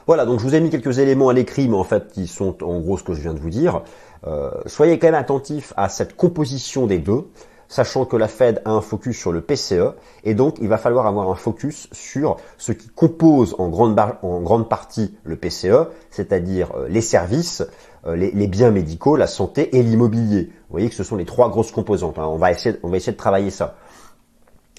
Voilà, 0.08 0.26
donc 0.26 0.40
je 0.40 0.46
vous 0.46 0.54
ai 0.54 0.62
mis 0.62 0.70
quelques 0.70 1.00
éléments 1.00 1.30
à 1.30 1.34
l'écrit, 1.34 1.68
mais 1.68 1.76
en 1.76 1.84
fait 1.84 2.12
qui 2.14 2.28
sont 2.28 2.64
en 2.64 2.80
gros 2.80 2.98
ce 2.98 3.04
que 3.04 3.14
je 3.14 3.22
viens 3.22 3.34
de 3.34 3.40
vous 3.40 3.50
dire. 3.50 3.82
Euh, 4.28 4.52
soyez 4.68 5.00
quand 5.00 5.08
même 5.08 5.16
attentifs 5.16 5.74
à 5.76 5.90
cette 5.90 6.16
composition 6.16 6.86
des 6.86 7.00
deux 7.00 7.28
sachant 7.68 8.06
que 8.06 8.16
la 8.16 8.28
Fed 8.28 8.62
a 8.64 8.70
un 8.70 8.82
focus 8.82 9.18
sur 9.18 9.32
le 9.32 9.42
PCE, 9.42 9.96
et 10.24 10.36
donc 10.36 10.58
il 10.62 10.68
va 10.68 10.78
falloir 10.78 11.08
avoir 11.08 11.32
un 11.32 11.36
focus 11.36 11.90
sur 11.92 12.38
ce 12.60 12.72
qui 12.72 12.90
compose 12.90 13.56
en 13.58 13.70
grande, 13.70 14.70
partie 14.70 15.18
le 15.24 15.36
PCE, 15.36 15.90
c'est-à-dire 16.12 16.70
euh, 16.78 16.88
les 16.88 17.02
services, 17.02 17.64
les, 18.06 18.46
biens 18.46 18.70
médicaux, 18.70 19.16
la 19.16 19.26
santé 19.26 19.76
et 19.76 19.82
l'immobilier. 19.82 20.44
Vous 20.44 20.74
voyez 20.74 20.90
que 20.90 20.96
ce 20.96 21.04
sont 21.04 21.16
les 21.16 21.26
trois 21.26 21.50
grosses 21.50 21.72
composantes. 21.72 22.20
Hein. 22.20 22.28
On 22.28 22.38
va 22.38 22.52
essayer 22.52 22.78
de 22.78 23.12
travailler 23.18 23.50
ça. 23.50 23.78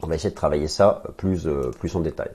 On 0.03 0.07
va 0.07 0.15
essayer 0.15 0.31
de 0.31 0.35
travailler 0.35 0.69
ça 0.69 1.03
plus, 1.17 1.47
euh, 1.47 1.71
plus 1.79 1.95
en 1.97 2.01
détail. 2.01 2.31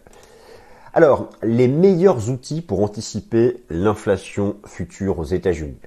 Alors, 0.93 1.29
les 1.41 1.67
meilleurs 1.67 2.29
outils 2.29 2.61
pour 2.61 2.83
anticiper 2.83 3.63
l'inflation 3.69 4.57
future 4.65 5.19
aux 5.19 5.23
États-Unis. 5.23 5.77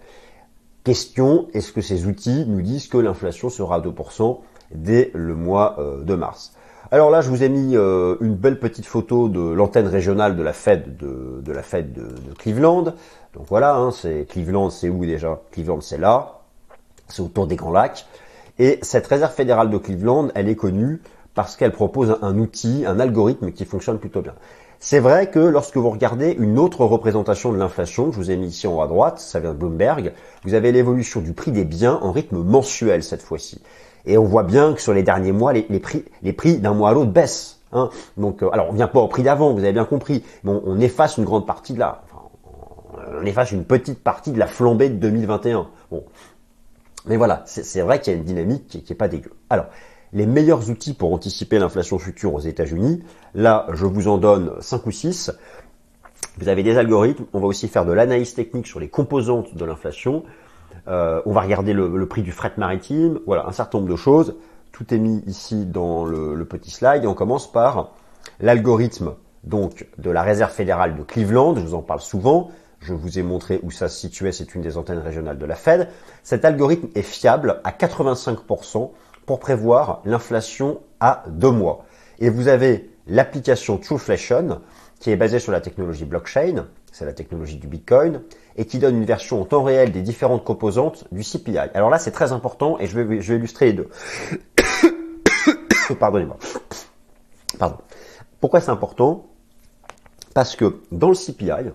Question, 0.85 1.49
est-ce 1.53 1.73
que 1.73 1.81
ces 1.81 2.07
outils 2.07 2.47
nous 2.47 2.63
disent 2.63 2.89
que 2.89 2.99
l'inflation 2.99 3.51
sera 3.51 3.77
à 3.77 3.81
2% 3.81 4.41
dès 4.75 5.11
le 5.15 5.35
mois 5.35 5.77
euh, 5.79 6.03
de 6.03 6.15
mars? 6.15 6.55
Alors 6.91 7.11
là, 7.11 7.23
je 7.23 7.31
vous 7.31 7.43
ai 7.43 7.49
mis 7.49 7.77
euh, 7.77 8.17
une 8.21 8.35
belle 8.35 8.59
petite 8.59 8.87
photo 8.87 9.29
de 9.29 9.41
l'antenne 9.41 9.89
régionale 9.89 10.37
de 10.37 10.43
la 10.43 10.53
Fed 10.53 10.97
de, 10.97 11.53
la 11.53 11.63
Fed 11.63 11.93
de, 11.93 12.35
Cleveland. 12.39 12.95
Donc 13.35 13.47
voilà, 13.49 13.77
hein, 13.77 13.91
c'est 13.91 14.27
Cleveland, 14.29 14.71
c'est 14.71 14.89
où 14.89 15.05
déjà? 15.05 15.41
Cleveland, 15.51 15.81
c'est 15.81 15.99
là, 15.99 16.41
c'est 17.09 17.23
autour 17.23 17.47
des 17.47 17.57
Grands 17.57 17.73
Lacs. 17.73 18.07
Et 18.59 18.79
cette 18.83 19.07
réserve 19.07 19.33
fédérale 19.33 19.71
de 19.71 19.79
Cleveland, 19.79 20.29
elle 20.35 20.49
est 20.49 20.57
connue 20.57 21.03
parce 21.35 21.57
qu'elle 21.57 21.73
propose 21.73 22.17
un 22.23 22.39
outil, 22.39 22.85
un 22.87 23.01
algorithme 23.01 23.53
qui 23.53 23.65
fonctionne 23.65 23.99
plutôt 23.99 24.23
bien. 24.23 24.35
C'est 24.81 25.01
vrai 25.01 25.31
que 25.31 25.39
lorsque 25.39 25.77
vous 25.77 25.89
regardez 25.89 26.37
une 26.39 26.59
autre 26.59 26.85
représentation 26.85 27.53
de 27.53 27.57
l'inflation, 27.57 28.13
je 28.13 28.17
vous 28.17 28.31
ai 28.31 28.37
mis 28.37 28.49
ici 28.49 28.67
en 28.67 28.77
haut 28.77 28.83
à 28.83 28.87
droite, 28.87 29.19
ça 29.19 29.41
vient 29.41 29.53
de 29.53 29.59
Bloomberg, 29.59 30.13
vous 30.45 30.55
avez 30.55 30.73
l'évolution 30.73 31.21
du 31.21 31.33
prix 31.33 31.53
des 31.53 31.65
biens 31.65 31.99
en 32.03 32.13
rythme 32.13 32.43
mensuel 32.43 33.03
cette 33.03 33.23
fois-ci. 33.23 33.63
Et 34.07 34.19
on 34.19 34.25
voit 34.25 34.43
bien 34.43 34.75
que 34.75 34.83
sur 34.83 34.93
les 34.93 35.03
derniers 35.03 35.33
mois, 35.33 35.53
les, 35.55 35.63
prix, 35.81 36.05
les 36.23 36.35
prix 36.35 36.59
d'un 36.59 36.75
mois 36.75 36.91
à 36.91 36.93
l'autre 36.93 37.11
baissent. 37.11 37.61
Hein. 37.73 37.89
Donc, 38.19 38.43
euh, 38.43 38.51
alors 38.53 38.69
on 38.69 38.73
vient 38.73 38.87
pas 38.87 39.01
au 39.01 39.09
prix 39.09 39.23
d'avant, 39.23 39.55
vous 39.55 39.61
avez 39.61 39.73
bien 39.73 39.87
compris. 39.87 40.23
Mais 40.43 40.53
on, 40.53 40.79
efface 40.79 41.17
une 41.17 41.25
grande 41.25 41.47
partie 41.47 41.73
de 41.73 41.79
la, 41.79 42.03
on 43.19 43.25
efface 43.25 43.53
une 43.53 43.65
petite 43.65 44.05
partie 44.05 44.33
de 44.33 44.39
la 44.39 44.47
flambée 44.47 44.91
de 44.91 44.97
2021. 44.97 45.67
Bon, 45.91 46.05
mais 47.07 47.17
voilà, 47.17 47.43
c'est 47.47 47.81
vrai 47.81 48.01
qu'il 48.01 48.13
y 48.13 48.17
a 48.17 48.19
une 48.19 48.25
dynamique 48.25 48.67
qui, 48.67 48.83
qui 48.83 48.93
est 48.93 48.97
pas 48.97 49.09
dégueu. 49.09 49.33
Alors, 49.49 49.67
les 50.15 50.27
meilleurs 50.27 50.71
outils 50.71 50.95
pour 50.95 51.13
anticiper 51.13 51.59
l'inflation 51.59 51.99
future 51.99 52.33
aux 52.33 52.41
États-Unis, 52.41 53.03
là, 53.35 53.67
je 53.73 53.85
vous 53.85 54.07
en 54.09 54.17
donne 54.17 54.53
5 54.61 54.87
ou 54.87 54.93
6. 54.93 55.33
Vous 56.39 56.49
avez 56.49 56.63
des 56.63 56.79
algorithmes, 56.79 57.25
on 57.33 57.41
va 57.41 57.47
aussi 57.47 57.69
faire 57.69 57.85
de 57.85 57.93
l'analyse 57.93 58.35
technique 58.35 58.67
sur 58.67 58.81
les 58.81 58.89
composantes 58.89 59.57
de 59.57 59.65
l'inflation. 59.65 60.23
Euh, 60.87 61.21
on 61.27 61.33
va 61.33 61.41
regarder 61.41 61.73
le, 61.73 62.07
prix 62.07 62.23
du 62.23 62.33
fret 62.33 62.53
maritime, 62.57 63.19
voilà, 63.27 63.47
un 63.47 63.53
certain 63.53 63.79
nombre 63.79 63.91
de 63.91 63.97
choses. 63.97 64.37
Tout 64.71 64.95
est 64.95 64.99
mis 64.99 65.23
ici 65.27 65.67
dans 65.67 66.05
le, 66.05 66.45
petit 66.45 66.71
slide 66.71 67.07
on 67.07 67.15
commence 67.15 67.51
par 67.51 67.91
l'algorithme 68.41 69.15
donc 69.45 69.87
de 69.99 70.11
la 70.11 70.23
réserve 70.23 70.53
fédérale 70.53 70.97
de 70.97 71.03
Cleveland, 71.03 71.55
je 71.57 71.61
vous 71.61 71.75
en 71.75 71.83
parle 71.83 72.01
souvent, 72.01 72.51
je 72.81 72.95
vous 72.95 73.19
ai 73.19 73.23
montré 73.23 73.61
où 73.63 73.71
ça 73.71 73.89
se 73.89 73.99
situait, 73.99 74.33
c'est 74.33 74.55
une 74.55 74.63
des 74.63 74.77
antennes 74.77 74.99
régionales 74.99 75.39
de 75.39 75.47
la 75.47 75.55
Fed. 75.55 75.89
Cet 76.23 76.45
algorithme 76.45 76.89
est 76.95 77.03
fiable 77.03 77.61
à 77.65 77.71
85% 77.71 78.91
pour 79.27 79.41
prévoir 79.41 80.03
l'inflation 80.05 80.81
à 81.01 81.25
deux 81.29 81.51
mois. 81.51 81.85
Et 82.19 82.29
vous 82.29 82.49
avez 82.49 82.91
l'application 83.07 83.79
Trueflation 83.79 84.61
qui 85.01 85.11
est 85.11 85.17
basée 85.17 85.39
sur 85.39 85.53
la 85.53 85.61
technologie 85.61 86.05
blockchain, 86.05 86.67
c'est 86.93 87.05
la 87.05 87.13
technologie 87.13 87.57
du 87.57 87.67
Bitcoin, 87.67 88.23
et 88.57 88.67
qui 88.67 88.79
donne 88.79 88.97
une 88.97 89.05
version 89.05 89.41
en 89.41 89.45
temps 89.45 89.63
réel 89.63 89.93
des 89.93 90.01
différentes 90.01 90.45
composantes 90.45 91.05
du 91.13 91.23
CPI. 91.23 91.59
Alors 91.75 91.91
là, 91.91 91.99
c'est 91.99 92.13
très 92.13 92.33
important 92.33 92.79
et 92.79 92.87
je 92.87 92.99
vais, 92.99 93.21
je 93.21 93.35
illustrer 93.35 93.67
les 93.67 93.73
deux. 93.75 93.89
Pardonnez-moi. 96.01 96.39
Pardon. 97.59 97.77
Pourquoi 98.41 98.61
c'est 98.61 98.71
important? 98.71 99.27
Parce 100.33 100.57
que 100.57 100.81
dans 100.91 101.09
le 101.09 101.15
CPI, 101.15 101.71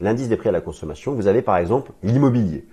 l'indice 0.00 0.28
des 0.28 0.36
prix 0.36 0.48
à 0.48 0.52
la 0.52 0.60
consommation, 0.60 1.12
vous 1.12 1.26
avez 1.26 1.42
par 1.42 1.56
exemple 1.56 1.92
l'immobilier. 2.02 2.66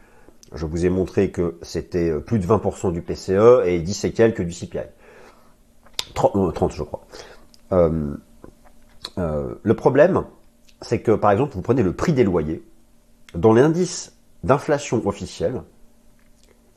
Je 0.53 0.65
vous 0.65 0.85
ai 0.85 0.89
montré 0.89 1.31
que 1.31 1.57
c'était 1.61 2.11
plus 2.19 2.39
de 2.39 2.45
20% 2.45 2.91
du 2.91 3.01
PCE 3.01 3.65
et 3.65 3.79
10 3.79 4.05
et 4.05 4.11
quelques 4.13 4.41
du 4.41 4.53
CPI. 4.53 4.79
30, 6.15 6.53
30 6.53 6.73
je 6.73 6.83
crois. 6.83 7.05
Euh, 7.71 8.15
euh, 9.17 9.55
le 9.61 9.73
problème, 9.75 10.23
c'est 10.81 11.01
que 11.01 11.11
par 11.11 11.31
exemple, 11.31 11.53
vous 11.53 11.61
prenez 11.61 11.83
le 11.83 11.93
prix 11.93 12.13
des 12.13 12.23
loyers, 12.23 12.63
dans 13.35 13.53
l'indice 13.53 14.13
d'inflation 14.43 15.05
officiel, 15.07 15.61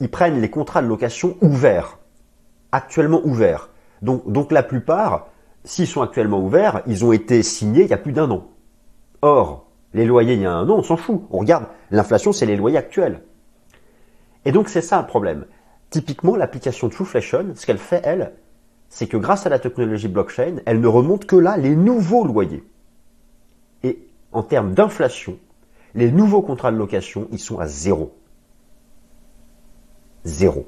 ils 0.00 0.10
prennent 0.10 0.40
les 0.40 0.50
contrats 0.50 0.82
de 0.82 0.88
location 0.88 1.36
ouverts, 1.40 1.98
actuellement 2.72 3.22
ouverts. 3.24 3.70
Donc, 4.02 4.30
donc 4.30 4.52
la 4.52 4.62
plupart, 4.62 5.28
s'ils 5.64 5.86
sont 5.86 6.02
actuellement 6.02 6.40
ouverts, 6.40 6.82
ils 6.86 7.04
ont 7.04 7.12
été 7.12 7.42
signés 7.42 7.82
il 7.84 7.88
y 7.88 7.94
a 7.94 7.98
plus 7.98 8.12
d'un 8.12 8.30
an. 8.30 8.48
Or, 9.22 9.66
les 9.94 10.04
loyers 10.04 10.34
il 10.34 10.40
y 10.40 10.46
a 10.46 10.52
un 10.52 10.68
an, 10.68 10.78
on 10.78 10.82
s'en 10.82 10.96
fout. 10.96 11.22
On 11.30 11.38
regarde, 11.38 11.66
l'inflation, 11.90 12.32
c'est 12.32 12.46
les 12.46 12.56
loyers 12.56 12.78
actuels. 12.78 13.22
Et 14.44 14.52
donc 14.52 14.68
c'est 14.68 14.82
ça 14.82 15.00
le 15.00 15.06
problème. 15.06 15.46
Typiquement, 15.90 16.36
l'application 16.36 16.88
Trueflation, 16.88 17.52
ce 17.54 17.66
qu'elle 17.66 17.78
fait, 17.78 18.00
elle, 18.04 18.32
c'est 18.88 19.06
que 19.06 19.16
grâce 19.16 19.46
à 19.46 19.50
la 19.50 19.58
technologie 19.58 20.08
blockchain, 20.08 20.56
elle 20.66 20.80
ne 20.80 20.88
remonte 20.88 21.26
que 21.26 21.36
là 21.36 21.56
les 21.56 21.76
nouveaux 21.76 22.24
loyers. 22.24 22.64
Et 23.82 23.98
en 24.32 24.42
termes 24.42 24.74
d'inflation, 24.74 25.38
les 25.94 26.10
nouveaux 26.10 26.42
contrats 26.42 26.72
de 26.72 26.76
location, 26.76 27.28
ils 27.30 27.38
sont 27.38 27.58
à 27.58 27.66
zéro. 27.66 28.14
Zéro. 30.24 30.66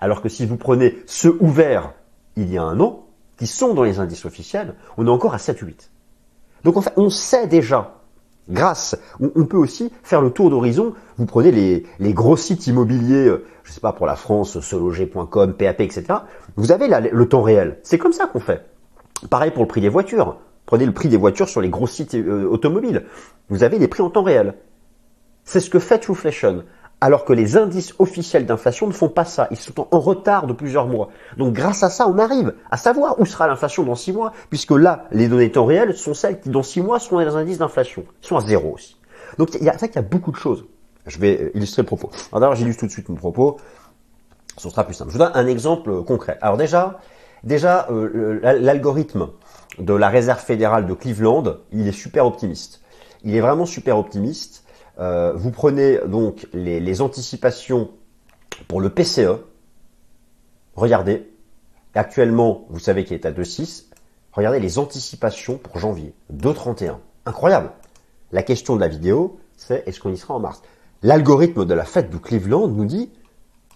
Alors 0.00 0.20
que 0.20 0.28
si 0.28 0.44
vous 0.44 0.56
prenez 0.56 0.98
ceux 1.06 1.36
ouverts 1.40 1.94
il 2.36 2.52
y 2.52 2.58
a 2.58 2.62
un 2.62 2.80
an, 2.80 3.06
qui 3.36 3.46
sont 3.46 3.74
dans 3.74 3.82
les 3.82 3.98
indices 3.98 4.24
officiels, 4.24 4.74
on 4.96 5.06
est 5.06 5.10
encore 5.10 5.34
à 5.34 5.38
7-8. 5.38 5.90
Donc 6.62 6.76
en 6.76 6.80
fait, 6.80 6.92
on 6.96 7.10
sait 7.10 7.46
déjà, 7.46 8.00
grâce, 8.48 8.96
on, 9.20 9.44
peut 9.44 9.56
aussi 9.56 9.90
faire 10.02 10.20
le 10.20 10.30
tour 10.30 10.50
d'horizon. 10.50 10.94
Vous 11.16 11.26
prenez 11.26 11.50
les, 11.50 12.12
gros 12.12 12.36
sites 12.36 12.66
immobiliers, 12.66 13.26
euh, 13.26 13.44
je 13.62 13.72
sais 13.72 13.80
pas 13.80 13.92
pour 13.92 14.06
la 14.06 14.16
France, 14.16 14.60
seloger.com, 14.60 15.54
PAP, 15.54 15.80
etc. 15.80 16.04
Vous 16.56 16.72
avez 16.72 16.88
le 16.88 17.28
temps 17.28 17.42
réel. 17.42 17.78
C'est 17.82 17.98
comme 17.98 18.12
ça 18.12 18.26
qu'on 18.26 18.40
fait. 18.40 18.66
Pareil 19.30 19.50
pour 19.50 19.62
le 19.62 19.68
prix 19.68 19.80
des 19.80 19.88
voitures. 19.88 20.38
Prenez 20.66 20.86
le 20.86 20.92
prix 20.92 21.08
des 21.08 21.16
voitures 21.16 21.48
sur 21.48 21.60
les 21.60 21.68
gros 21.68 21.86
sites 21.86 22.14
euh, 22.14 22.46
automobiles. 22.48 23.04
Vous 23.48 23.64
avez 23.64 23.78
les 23.78 23.88
prix 23.88 24.02
en 24.02 24.10
temps 24.10 24.22
réel. 24.22 24.54
C'est 25.44 25.60
ce 25.60 25.68
que 25.68 25.78
fait 25.78 25.98
Trueflation. 25.98 26.64
Alors 27.04 27.26
que 27.26 27.34
les 27.34 27.58
indices 27.58 27.92
officiels 27.98 28.46
d'inflation 28.46 28.86
ne 28.86 28.92
font 28.94 29.10
pas 29.10 29.26
ça. 29.26 29.46
Ils 29.50 29.58
sont 29.58 29.86
en 29.90 30.00
retard 30.00 30.46
de 30.46 30.54
plusieurs 30.54 30.86
mois. 30.86 31.10
Donc 31.36 31.52
grâce 31.52 31.82
à 31.82 31.90
ça, 31.90 32.08
on 32.08 32.16
arrive 32.18 32.54
à 32.70 32.78
savoir 32.78 33.20
où 33.20 33.26
sera 33.26 33.46
l'inflation 33.46 33.82
dans 33.82 33.94
six 33.94 34.10
mois, 34.10 34.32
puisque 34.48 34.70
là, 34.70 35.04
les 35.10 35.28
données 35.28 35.52
temps 35.52 35.66
réel 35.66 35.94
sont 35.94 36.14
celles 36.14 36.40
qui 36.40 36.48
dans 36.48 36.62
six 36.62 36.80
mois 36.80 36.98
seront 36.98 37.18
les 37.18 37.26
indices 37.26 37.58
d'inflation. 37.58 38.06
Ils 38.22 38.26
sont 38.26 38.38
à 38.38 38.40
zéro 38.40 38.72
aussi. 38.72 38.96
Donc 39.36 39.50
il 39.54 39.62
y 39.62 39.68
a, 39.68 39.76
ça 39.76 39.86
qu'il 39.86 39.96
y 39.96 39.98
a 39.98 40.08
beaucoup 40.08 40.30
de 40.30 40.36
choses. 40.36 40.64
Je 41.06 41.18
vais 41.18 41.42
euh, 41.42 41.50
illustrer 41.54 41.82
le 41.82 41.86
propos. 41.86 42.08
Alors 42.32 42.54
j'illustre 42.54 42.80
tout 42.80 42.86
de 42.86 42.92
suite 42.92 43.10
mon 43.10 43.16
propos. 43.16 43.58
Ce 44.56 44.70
sera 44.70 44.84
plus 44.84 44.94
simple. 44.94 45.10
Je 45.10 45.18
vous 45.18 45.22
donne 45.22 45.32
un 45.34 45.46
exemple 45.46 46.04
concret. 46.04 46.38
Alors 46.40 46.56
déjà, 46.56 47.00
déjà 47.42 47.86
euh, 47.90 48.40
l'algorithme 48.42 49.28
de 49.78 49.92
la 49.92 50.08
réserve 50.08 50.40
fédérale 50.40 50.86
de 50.86 50.94
Cleveland, 50.94 51.58
il 51.70 51.86
est 51.86 51.92
super 51.92 52.24
optimiste. 52.24 52.80
Il 53.24 53.36
est 53.36 53.42
vraiment 53.42 53.66
super 53.66 53.98
optimiste. 53.98 54.63
Euh, 54.98 55.32
vous 55.34 55.50
prenez 55.50 55.98
donc 56.06 56.46
les, 56.52 56.80
les 56.80 57.00
anticipations 57.00 57.90
pour 58.68 58.80
le 58.80 58.90
PCE. 58.90 59.40
Regardez. 60.74 61.30
Actuellement, 61.94 62.66
vous 62.70 62.80
savez 62.80 63.04
qu'il 63.04 63.14
est 63.14 63.26
à 63.26 63.32
2,6. 63.32 63.84
Regardez 64.32 64.58
les 64.58 64.78
anticipations 64.78 65.58
pour 65.58 65.78
janvier. 65.78 66.12
2,31. 66.32 66.96
Incroyable. 67.24 67.70
La 68.32 68.42
question 68.42 68.74
de 68.74 68.80
la 68.80 68.88
vidéo, 68.88 69.38
c'est 69.56 69.86
est-ce 69.86 70.00
qu'on 70.00 70.12
y 70.12 70.16
sera 70.16 70.34
en 70.34 70.40
mars? 70.40 70.62
L'algorithme 71.02 71.64
de 71.64 71.74
la 71.74 71.84
fête 71.84 72.10
de 72.10 72.16
Cleveland 72.16 72.66
nous 72.66 72.84
dit 72.84 73.12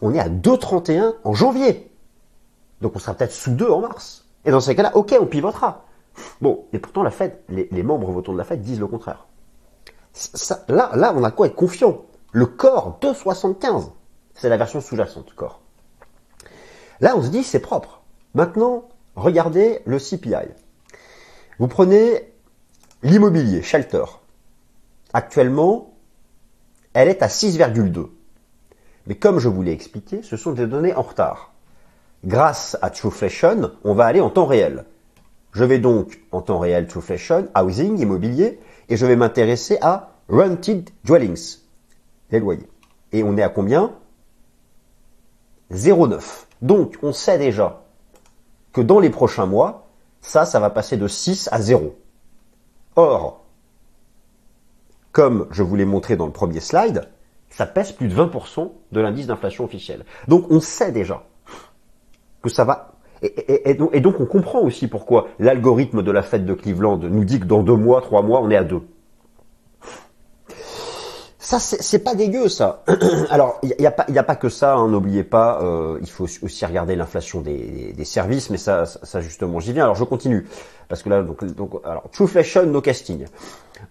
on 0.01 0.15
est 0.15 0.19
à 0.19 0.29
2,31 0.29 1.15
en 1.25 1.35
janvier. 1.35 1.91
Donc 2.81 2.97
on 2.97 2.99
sera 2.99 3.15
peut-être 3.15 3.33
sous 3.33 3.53
2 3.53 3.71
en 3.71 3.81
mars. 3.81 4.27
Et 4.45 4.51
dans 4.51 4.61
ces 4.61 4.75
cas-là, 4.75 4.97
ok, 4.97 5.15
on 5.21 5.27
pivotera. 5.27 5.85
Bon, 6.41 6.65
et 6.73 6.79
pourtant 6.81 7.05
la 7.05 7.11
Fed, 7.11 7.39
les, 7.49 7.83
membres 7.83 8.11
votants 8.11 8.33
de 8.33 8.39
la 8.39 8.45
Fed 8.45 8.61
disent 8.61 8.81
le 8.81 8.89
contraire. 8.89 9.28
Là, 10.69 11.13
on 11.17 11.25
a 11.25 11.31
quoi 11.31 11.47
être 11.47 11.55
confiant? 11.55 12.05
Le 12.33 12.47
corps 12.47 12.99
2,75. 13.01 13.91
C'est 14.35 14.49
la 14.49 14.57
version 14.57 14.81
sous-jacente, 14.81 15.35
corps. 15.35 15.61
Là, 17.01 17.17
on 17.17 17.23
se 17.23 17.29
dit 17.29 17.43
c'est 17.43 17.61
propre. 17.61 18.03
Maintenant, 18.35 18.89
regardez 19.17 19.81
le 19.85 19.99
CPI. 19.99 20.49
Vous 21.59 21.69
prenez 21.69 22.33
l'immobilier, 23.03 23.63
shelter. 23.63 24.05
Actuellement, 25.13 25.95
elle 26.93 27.09
est 27.09 27.23
à 27.23 27.29
6,2. 27.29 28.09
Mais 29.07 29.15
comme 29.15 29.39
je 29.39 29.49
vous 29.49 29.63
l'ai 29.63 29.73
expliqué, 29.73 30.23
ce 30.23 30.37
sont 30.37 30.53
des 30.53 30.67
données 30.67 30.95
en 30.95 31.03
retard. 31.03 31.53
Grâce 32.25 32.77
à 32.83 32.91
Trueflation, 32.91 33.73
on 33.85 33.95
va 33.95 34.07
aller 34.07 34.21
en 34.21 34.31
temps 34.31 34.47
réel. 34.47 34.85
Je 35.53 35.65
vais 35.65 35.79
donc 35.79 36.21
en 36.31 36.43
temps 36.43 36.59
réel 36.59 36.87
Trueflation, 36.87 37.49
housing, 37.57 37.99
immobilier, 37.99 38.61
et 38.89 38.97
je 38.97 39.07
vais 39.07 39.17
m'intéresser 39.17 39.79
à 39.81 40.13
rented 40.29 40.91
dwellings, 41.05 41.59
les 42.31 42.41
loyers. 42.41 42.69
Et 43.13 43.23
on 43.23 43.37
est 43.37 43.43
à 43.43 43.49
combien? 43.49 43.95
0,9. 45.73 46.47
Donc 46.63 46.97
on 47.03 47.13
sait 47.13 47.39
déjà 47.39 47.83
que 48.73 48.81
dans 48.81 49.01
les 49.01 49.11
prochains 49.11 49.47
mois, 49.47 49.89
ça, 50.21 50.45
ça 50.45 50.61
va 50.61 50.71
passer 50.71 50.97
de 50.97 51.07
6 51.07 51.49
à 51.53 51.61
0. 51.61 51.97
Or, 52.97 53.45
comme 55.13 55.47
je 55.51 55.63
vous 55.63 55.77
l'ai 55.77 55.85
montré 55.85 56.17
dans 56.17 56.27
le 56.27 56.33
premier 56.33 56.61
slide, 56.61 57.09
ça 57.51 57.67
pèse 57.67 57.93
plus 57.93 58.09
de 58.09 58.15
20% 58.15 58.71
de 58.93 59.01
l'indice 59.01 59.27
d'inflation 59.27 59.65
officiel. 59.65 60.05
Donc 60.27 60.51
on 60.51 60.61
sait 60.61 60.93
déjà 60.93 61.25
que 62.43 62.51
ça 62.51 62.65
va... 62.65 62.95
Et, 63.23 63.75
donc, 63.75 64.21
on 64.21 64.27
comprend 64.27 64.61
aussi 64.61 64.87
pourquoi 64.87 65.29
l'algorithme 65.39 66.03
de 66.03 66.11
la 66.11 66.23
fête 66.23 66.45
de 66.45 66.55
Cleveland 66.55 66.99
nous 66.99 67.25
dit 67.25 67.41
que 67.41 67.47
dans 67.47 67.63
deux 67.63 67.77
mois, 67.77 68.01
trois 68.01 68.23
mois, 68.23 68.41
on 68.41 68.51
est 68.51 68.57
à 68.57 68.65
deux. 68.65 68.83
Ça, 71.39 71.59
c'est 71.61 72.01
pas 72.01 72.15
dégueu, 72.15 72.51
ça. 72.51 72.85
Alors, 73.31 73.59
il 73.63 73.75
n'y 73.79 73.87
a, 73.87 73.91
pas, 74.23 74.37
que 74.37 74.51
ça, 74.51 74.75
hein, 74.75 74.87
n'oubliez 74.87 75.25
pas, 75.25 75.61
euh, 75.63 75.99
il 76.03 76.11
faut 76.11 76.27
aussi 76.43 76.67
regarder 76.67 76.95
l'inflation 76.95 77.41
des, 77.41 78.05
services, 78.05 78.51
mais 78.51 78.59
ça, 78.59 78.85
ça, 78.85 79.23
justement, 79.23 79.59
j'y 79.59 79.73
viens. 79.73 79.85
Alors, 79.85 79.95
je 79.95 80.05
continue, 80.05 80.47
parce 80.89 81.03
que 81.03 81.09
là, 81.09 81.23
donc, 81.23 81.43
donc 81.55 81.81
alors, 81.85 82.05
Trueflation, 82.13 82.67
no 82.67 82.83
casting. 82.83 83.25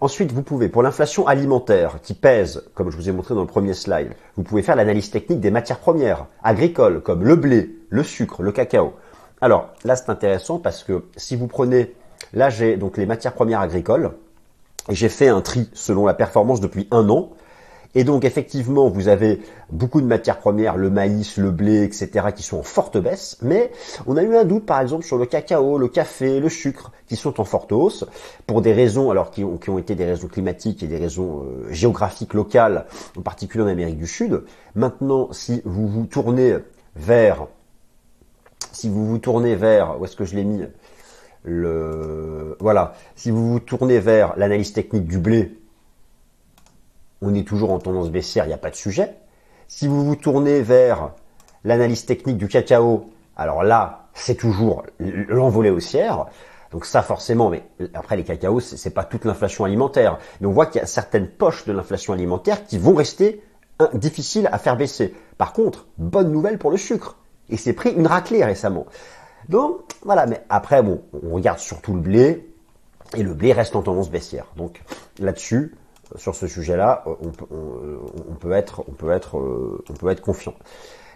Ensuite, 0.02 0.32
vous 0.34 0.44
pouvez, 0.44 0.70
pour 0.70 0.84
l'inflation 0.84 1.26
alimentaire, 1.26 2.00
qui 2.04 2.14
pèse, 2.14 2.64
comme 2.76 2.92
je 2.92 2.96
vous 2.96 3.10
ai 3.10 3.12
montré 3.12 3.34
dans 3.34 3.42
le 3.42 3.48
premier 3.48 3.74
slide, 3.74 4.12
vous 4.36 4.44
pouvez 4.44 4.62
faire 4.62 4.76
l'analyse 4.76 5.10
technique 5.10 5.40
des 5.40 5.50
matières 5.50 5.80
premières 5.80 6.28
agricoles, 6.44 7.02
comme 7.02 7.24
le 7.24 7.36
blé, 7.36 7.72
le 7.90 8.04
sucre, 8.04 8.44
le 8.44 8.52
cacao. 8.52 8.94
Alors, 9.40 9.70
là, 9.84 9.96
c'est 9.96 10.10
intéressant 10.10 10.58
parce 10.58 10.84
que 10.84 11.06
si 11.16 11.36
vous 11.36 11.48
prenez, 11.48 11.94
là, 12.34 12.50
j'ai 12.50 12.76
donc 12.76 12.98
les 12.98 13.06
matières 13.06 13.34
premières 13.34 13.62
agricoles, 13.62 14.12
j'ai 14.90 15.10
fait 15.10 15.28
un 15.28 15.42
tri 15.42 15.70
selon 15.74 16.06
la 16.06 16.14
performance 16.14 16.60
depuis 16.60 16.88
un 16.92 17.10
an. 17.10 17.30
Et 17.96 18.04
donc 18.04 18.26
effectivement, 18.26 18.90
vous 18.90 19.08
avez 19.08 19.42
beaucoup 19.72 20.02
de 20.02 20.06
matières 20.06 20.38
premières, 20.38 20.78
le 20.78 20.90
maïs, 20.90 21.38
le 21.38 21.52
blé, 21.52 21.84
etc., 21.84 22.28
qui 22.36 22.44
sont 22.44 22.60
en 22.60 22.64
forte 22.64 22.98
baisse. 22.98 23.38
Mais 23.42 23.72
on 24.06 24.18
a 24.18 24.24
eu 24.24 24.36
un 24.36 24.44
doute, 24.44 24.66
par 24.66 24.82
exemple, 24.82 25.04
sur 25.04 25.18
le 25.18 25.26
cacao, 25.26 25.78
le 25.78 25.88
café, 25.88 26.40
le 26.40 26.50
sucre, 26.50 26.92
qui 27.08 27.16
sont 27.16 27.40
en 27.40 27.44
forte 27.44 27.72
hausse, 27.72 28.06
pour 28.46 28.62
des 28.62 28.74
raisons, 28.74 29.10
alors 29.10 29.32
qui 29.32 29.44
ont, 29.44 29.58
qui 29.58 29.70
ont 29.70 29.80
été 29.80 29.96
des 29.96 30.06
raisons 30.06 30.28
climatiques 30.28 30.84
et 30.84 30.88
des 30.88 30.98
raisons 30.98 31.44
euh, 31.44 31.72
géographiques 31.72 32.34
locales, 32.34 32.86
en 33.18 33.22
particulier 33.22 33.64
en 33.64 33.68
Amérique 33.68 33.98
du 33.98 34.08
Sud. 34.08 34.44
Maintenant, 34.76 35.30
si 35.32 35.62
vous 35.66 35.88
vous 35.88 36.06
tournez 36.06 36.58
vers, 36.96 37.48
si 38.78 38.90
vous 38.90 39.08
vous 39.08 39.18
tournez 39.18 39.56
vers, 39.56 40.00
où 40.00 40.06
est-ce 40.06 40.16
que 40.16 40.24
je 40.24 40.36
l'ai 40.36 40.44
mis 40.44 40.62
le, 41.44 42.56
voilà, 42.60 42.94
si 43.16 43.32
vous 43.32 43.54
vous 43.54 43.60
tournez 43.60 44.00
vers 44.00 44.38
l'analyse 44.38 44.74
technique 44.74 45.08
du 45.08 45.18
blé, 45.18 45.58
on 47.22 47.34
est 47.34 47.48
toujours 47.48 47.72
en 47.72 47.80
tendance 47.80 48.12
baissière, 48.12 48.46
il 48.46 48.50
n'y 48.50 48.54
a 48.54 48.60
pas 48.60 48.70
de 48.70 48.76
sujet. 48.76 49.16
Si 49.68 49.88
vous 49.88 50.06
vous 50.06 50.16
tournez 50.16 50.62
vers 50.62 51.12
l'analyse 51.64 52.06
technique 52.06 52.38
du 52.38 52.48
cacao, 52.48 53.10
alors 53.36 53.64
là, 53.64 54.10
c'est 54.14 54.36
toujours 54.36 54.84
l'envolée 55.00 55.72
haussière. 55.72 56.28
Donc 56.72 56.86
ça 56.86 57.02
forcément, 57.02 57.50
mais 57.50 57.64
après 57.94 58.16
les 58.16 58.24
cacaos, 58.24 58.60
c'est 58.60 58.94
pas 58.94 59.06
toute 59.06 59.26
l'inflation 59.26 59.64
alimentaire. 59.64 60.20
Mais 60.40 60.48
on 60.48 60.52
voit 60.52 60.68
qu'il 60.68 60.82
y 60.82 60.84
a 60.84 60.88
certaines 60.88 61.28
poches 61.28 61.66
de 61.66 61.74
l'inflation 61.74 62.14
alimentaire 62.14 62.66
qui 62.66 62.78
vont 62.78 62.94
rester 62.94 63.42
difficiles 63.94 64.50
à 64.52 64.58
faire 64.58 64.78
baisser. 64.78 65.16
Par 65.38 65.54
contre, 65.54 65.88
bonne 65.98 66.32
nouvelle 66.32 66.58
pour 66.58 66.72
le 66.72 66.78
sucre. 66.78 67.18
Et 67.50 67.58
c'est 67.58 67.74
pris 67.74 67.92
une 67.92 68.08
raclée 68.08 68.44
récemment. 68.44 68.86
Donc 69.50 69.82
voilà, 70.04 70.26
mais 70.26 70.44
après 70.50 70.84
bon, 70.84 71.02
on 71.24 71.34
regarde 71.34 71.60
surtout 71.60 71.94
le 71.94 72.02
blé 72.02 72.50
et 73.16 73.24
le 73.24 73.34
blé 73.34 73.54
reste 73.54 73.76
en 73.76 73.82
tendance 73.82 74.10
baissière. 74.10 74.48
Donc 74.58 74.82
là-dessus, 75.20 75.76
sur 76.16 76.36
ce 76.36 76.48
sujet-là, 76.48 77.04
euh, 77.08 77.12
euh, 77.52 77.56
euh, 77.56 77.98
on 78.30 78.36
peut 78.36 78.52
être 78.54 80.22
confiant. 80.22 80.54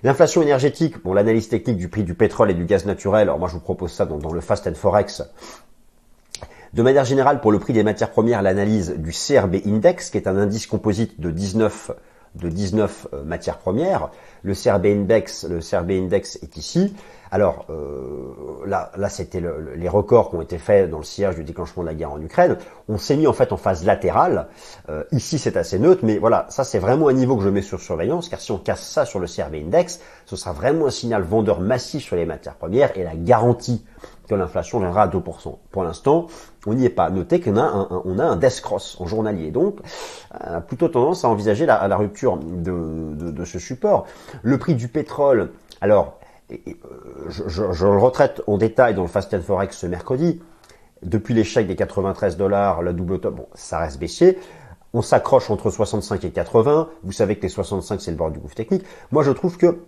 L'inflation 0.04 0.42
énergétique, 0.42 1.02
bon, 1.04 1.14
l'analyse 1.14 1.48
technique 1.48 1.78
du 1.78 1.88
prix 1.88 2.04
du 2.04 2.16
pétrole 2.16 2.50
et 2.50 2.54
du 2.54 2.66
gaz 2.66 2.86
naturel. 2.86 3.24
Alors 3.24 3.40
moi, 3.40 3.48
je 3.48 3.54
vous 3.54 3.60
propose 3.60 3.92
ça 3.92 4.06
dans, 4.06 4.34
le 4.34 4.42
Fast 4.42 4.68
and 4.68 4.74
Forex. 4.74 5.24
De 6.74 6.82
manière 6.82 7.06
générale, 7.06 7.42
pour 7.42 7.52
le 7.52 7.60
prix 7.60 7.74
des 7.74 7.84
matières 7.84 8.10
premières, 8.10 8.42
l'analyse 8.42 8.96
du 8.98 9.12
CRB 9.12 9.58
Index, 9.66 10.10
qui 10.10 10.18
est 10.18 10.28
un 10.28 10.38
indice 10.38 10.66
composite 10.66 11.20
de 11.20 11.30
19 11.30 11.92
de 12.36 12.50
19 12.50 13.08
matières 13.26 13.58
premières. 13.58 14.10
Le 14.44 14.54
CRB 14.54 14.86
Index, 14.86 15.46
le 15.50 15.60
CRB 15.60 15.92
Index 15.92 16.40
est 16.42 16.58
ici. 16.58 16.94
Alors 17.32 17.66
euh, 17.70 18.66
là, 18.66 18.92
là 18.98 19.08
c'était 19.08 19.42
les 19.76 19.88
records 19.88 20.30
qui 20.30 20.36
ont 20.36 20.42
été 20.42 20.58
faits 20.58 20.90
dans 20.90 20.98
le 20.98 21.06
siège 21.06 21.36
du 21.36 21.46
déclenchement 21.46 21.82
de 21.82 21.88
la 21.88 21.94
guerre 21.94 22.12
en 22.12 22.22
Ukraine. 22.22 22.58
On 22.90 22.98
s'est 22.98 23.16
mis 23.16 23.26
en 23.26 23.32
fait 23.32 23.54
en 23.54 23.58
phase 23.58 23.86
latérale. 23.86 24.50
Euh, 24.90 25.06
ici 25.14 25.40
c'est 25.40 25.56
assez 25.56 25.80
neutre, 25.80 26.02
mais 26.04 26.18
voilà, 26.18 26.46
ça 26.50 26.66
c'est 26.66 26.80
vraiment 26.80 27.08
un 27.08 27.14
niveau 27.14 27.38
que 27.38 27.44
je 27.44 27.50
mets 27.50 27.62
sur 27.62 27.80
surveillance, 27.80 28.28
car 28.28 28.42
si 28.42 28.52
on 28.52 28.58
casse 28.58 28.86
ça 28.86 29.06
sur 29.06 29.20
le 29.20 29.28
CRB 29.28 29.56
Index, 29.56 30.02
ce 30.26 30.36
sera 30.36 30.52
vraiment 30.52 30.88
un 30.88 30.92
signal 30.92 31.24
vendeur 31.24 31.62
massif 31.62 32.04
sur 32.04 32.18
les 32.18 32.26
matières 32.26 32.56
premières 32.56 32.98
et 32.98 33.04
la 33.04 33.16
garantie 33.16 33.86
que 34.32 34.36
l'inflation 34.36 34.80
viendra 34.80 35.04
à 35.04 35.08
2%. 35.08 35.58
Pour 35.72 35.84
l'instant, 35.84 36.28
on 36.66 36.74
n'y 36.74 36.86
est 36.86 36.90
pas. 36.90 37.10
Notez 37.10 37.42
qu'on 37.42 37.58
a 37.58 37.64
un, 37.64 38.20
un 38.20 38.36
death 38.38 38.62
cross 38.62 38.96
en 39.02 39.06
journalier. 39.06 39.52
Donc, 39.52 39.80
on 40.34 40.54
a 40.54 40.62
plutôt 40.62 40.88
tendance 40.88 41.26
à 41.26 41.30
envisager 41.30 41.66
la, 41.66 41.98
rupture 41.98 42.38
de, 42.38 43.44
ce 43.44 43.60
support. 43.60 44.06
Le 44.42 44.58
prix 44.58 44.76
du 44.76 44.88
pétrole, 44.88 45.52
alors, 45.82 46.18
euh, 46.52 46.56
je, 47.28 47.44
je, 47.50 47.86
le 47.86 47.98
retraite 47.98 48.42
en 48.48 48.58
détail 48.58 48.94
dans 48.96 49.02
le 49.02 49.10
Fast 49.10 49.34
and 49.34 49.42
Forex 49.42 49.78
ce 49.78 49.86
mercredi. 49.86 50.42
Depuis 51.04 51.34
l'échec 51.34 51.68
des 51.68 51.76
93 51.76 52.38
dollars, 52.38 52.84
la 52.84 52.94
double 52.94 53.20
top, 53.20 53.36
bon, 53.36 53.48
ça 53.54 53.80
reste 53.80 54.00
baissier. 54.00 54.40
On 54.94 55.02
s'accroche 55.02 55.50
entre 55.50 55.70
65 55.70 56.24
et 56.24 56.32
80. 56.32 56.90
Vous 57.04 57.12
savez 57.12 57.36
que 57.36 57.42
les 57.42 57.50
65, 57.50 58.00
c'est 58.00 58.12
le 58.12 58.18
bord 58.18 58.32
du 58.32 58.40
gouffre 58.40 58.56
technique. 58.56 58.84
Moi, 59.12 59.24
je 59.24 59.32
trouve 59.32 59.58
que, 59.58 59.80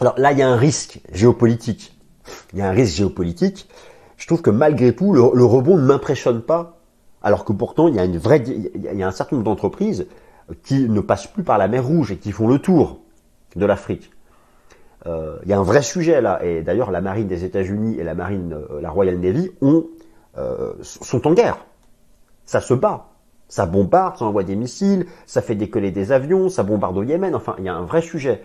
alors 0.00 0.18
là, 0.18 0.32
il 0.32 0.38
y 0.38 0.42
a 0.42 0.48
un 0.48 0.56
risque 0.56 1.00
géopolitique. 1.12 1.93
Il 2.52 2.58
y 2.58 2.62
a 2.62 2.68
un 2.68 2.72
risque 2.72 2.96
géopolitique. 2.96 3.68
Je 4.16 4.26
trouve 4.26 4.42
que 4.42 4.50
malgré 4.50 4.94
tout, 4.94 5.12
le, 5.12 5.44
rebond 5.44 5.76
ne 5.76 5.84
m'impressionne 5.84 6.42
pas. 6.42 6.78
Alors 7.22 7.44
que 7.44 7.52
pourtant, 7.52 7.88
il 7.88 7.94
y 7.94 9.02
a 9.02 9.06
un 9.06 9.10
certain 9.10 9.36
nombre 9.36 9.44
d'entreprises 9.44 10.06
qui 10.62 10.88
ne 10.88 11.00
passent 11.00 11.26
plus 11.26 11.42
par 11.42 11.58
la 11.58 11.68
mer 11.68 11.84
Rouge 11.86 12.12
et 12.12 12.16
qui 12.16 12.32
font 12.32 12.48
le 12.48 12.58
tour 12.58 13.00
de 13.56 13.66
l'Afrique. 13.66 14.10
Euh, 15.06 15.38
il 15.42 15.50
y 15.50 15.52
a 15.52 15.58
un 15.58 15.62
vrai 15.62 15.82
sujet 15.82 16.20
là, 16.20 16.42
et 16.44 16.62
d'ailleurs 16.62 16.90
la 16.90 17.00
marine 17.00 17.26
des 17.26 17.44
États-Unis 17.44 17.98
et 17.98 18.04
la 18.04 18.14
marine, 18.14 18.54
euh, 18.54 18.80
la 18.80 18.90
Royal 18.90 19.18
Navy, 19.18 19.50
euh, 20.38 20.72
sont 20.80 21.26
en 21.26 21.34
guerre. 21.34 21.66
Ça 22.46 22.60
se 22.60 22.74
bat, 22.74 23.08
ça 23.48 23.66
bombarde, 23.66 24.16
ça 24.16 24.24
envoie 24.24 24.44
des 24.44 24.56
missiles, 24.56 25.06
ça 25.26 25.42
fait 25.42 25.54
décoller 25.54 25.90
des 25.90 26.12
avions, 26.12 26.48
ça 26.48 26.62
bombarde 26.62 26.96
au 26.96 27.02
Yémen. 27.02 27.34
Enfin, 27.34 27.54
il 27.58 27.64
y 27.64 27.68
a 27.68 27.74
un 27.74 27.84
vrai 27.84 28.00
sujet. 28.00 28.42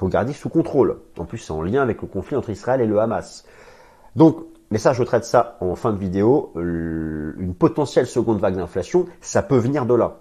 Faut 0.00 0.08
garder 0.08 0.32
sous 0.32 0.48
contrôle. 0.48 0.96
En 1.18 1.26
plus, 1.26 1.36
c'est 1.36 1.52
en 1.52 1.60
lien 1.60 1.82
avec 1.82 2.00
le 2.00 2.08
conflit 2.08 2.34
entre 2.34 2.48
Israël 2.48 2.80
et 2.80 2.86
le 2.86 3.00
Hamas. 3.00 3.44
Donc, 4.16 4.38
mais 4.70 4.78
ça, 4.78 4.94
je 4.94 5.02
traite 5.02 5.26
ça 5.26 5.58
en 5.60 5.74
fin 5.74 5.92
de 5.92 5.98
vidéo. 5.98 6.52
Une 6.56 7.54
potentielle 7.54 8.06
seconde 8.06 8.40
vague 8.40 8.56
d'inflation, 8.56 9.04
ça 9.20 9.42
peut 9.42 9.58
venir 9.58 9.84
de 9.84 9.92
là. 9.92 10.16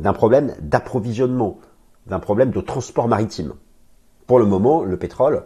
d'un 0.00 0.12
problème 0.12 0.56
d'approvisionnement, 0.62 1.60
d'un 2.08 2.18
problème 2.18 2.50
de 2.50 2.60
transport 2.60 3.06
maritime. 3.06 3.52
Pour 4.26 4.40
le 4.40 4.46
moment, 4.46 4.82
le 4.82 4.96
pétrole, 4.96 5.44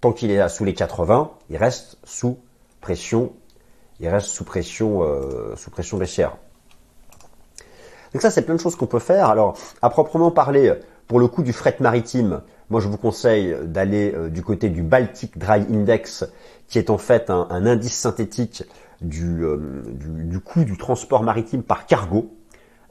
tant 0.00 0.12
qu'il 0.12 0.30
est 0.30 0.48
sous 0.48 0.64
les 0.64 0.72
80, 0.72 1.32
il 1.50 1.58
reste 1.58 1.98
sous 2.02 2.38
pression, 2.80 3.34
il 4.00 4.08
reste 4.08 4.28
sous 4.28 4.44
pression, 4.44 5.02
euh, 5.02 5.54
sous 5.56 5.70
pression 5.70 5.98
baissière. 5.98 6.38
Donc 8.14 8.22
ça, 8.22 8.30
c'est 8.30 8.42
plein 8.42 8.54
de 8.54 8.60
choses 8.60 8.76
qu'on 8.76 8.86
peut 8.86 9.00
faire. 9.00 9.28
Alors, 9.28 9.58
à 9.82 9.90
proprement 9.90 10.30
parler, 10.30 10.78
pour 11.12 11.20
le 11.20 11.28
coût 11.28 11.42
du 11.42 11.52
fret 11.52 11.76
maritime, 11.78 12.40
moi 12.70 12.80
je 12.80 12.88
vous 12.88 12.96
conseille 12.96 13.54
d'aller 13.64 14.14
euh, 14.14 14.30
du 14.30 14.40
côté 14.40 14.70
du 14.70 14.82
Baltic 14.82 15.36
Dry 15.36 15.60
Index, 15.70 16.24
qui 16.68 16.78
est 16.78 16.88
en 16.88 16.96
fait 16.96 17.28
un, 17.28 17.66
indice 17.66 17.98
synthétique 17.98 18.64
euh, 19.02 19.82
du, 19.92 20.40
coût 20.40 20.64
du 20.64 20.78
transport 20.78 21.22
maritime 21.22 21.62
par 21.62 21.84
cargo. 21.84 22.34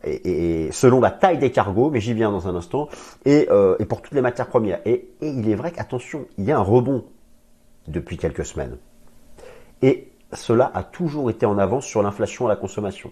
Et, 0.03 0.69
selon 0.71 1.01
la 1.01 1.09
taille 1.09 1.39
des 1.39 1.49
cargos, 1.49 1.89
mais 1.89 1.99
j'y 1.99 2.13
viens 2.13 2.29
dans 2.29 2.47
un 2.47 2.53
instant, 2.53 2.89
et, 3.25 3.47
euh, 3.49 3.75
pour 3.89 4.03
toutes 4.03 4.13
les 4.13 4.21
matières 4.21 4.49
premières. 4.49 4.81
Et, 4.85 5.09
et 5.21 5.27
il 5.27 5.49
est 5.49 5.55
vrai 5.55 5.71
qu'attention, 5.71 6.27
il 6.37 6.45
y 6.45 6.51
a 6.51 6.59
un 6.59 6.61
rebond 6.61 7.05
depuis 7.87 8.17
quelques 8.17 8.45
semaines. 8.45 8.77
Et 9.81 10.11
cela 10.31 10.69
a 10.75 10.83
toujours 10.83 11.31
été 11.31 11.47
en 11.47 11.57
avance 11.57 11.85
sur 11.85 12.03
l'inflation 12.03 12.45
à 12.45 12.49
la 12.49 12.55
consommation. 12.55 13.11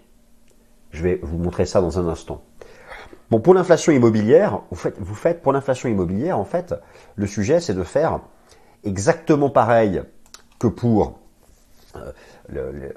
Je 0.92 1.02
vais 1.02 1.20
vous 1.24 1.40
montrer 1.40 1.66
ça 1.66 1.82
dans 1.82 1.98
un 1.98 2.08
instant. 2.08 2.44
Bon, 3.32 3.40
pour 3.40 3.54
l'inflation 3.54 3.92
immobilière, 3.92 4.62
vous 4.72 5.16
faites, 5.16 5.42
pour 5.42 5.54
l'inflation 5.54 5.88
immobilière, 5.90 6.40
en 6.40 6.46
fait, 6.46 6.74
le 7.16 7.28
sujet, 7.28 7.60
c'est 7.60 7.76
de 7.76 7.84
faire 7.84 8.22
exactement 8.84 9.50
pareil 9.50 10.02
que 10.58 10.68
pour 10.68 11.20
euh, 11.96 12.12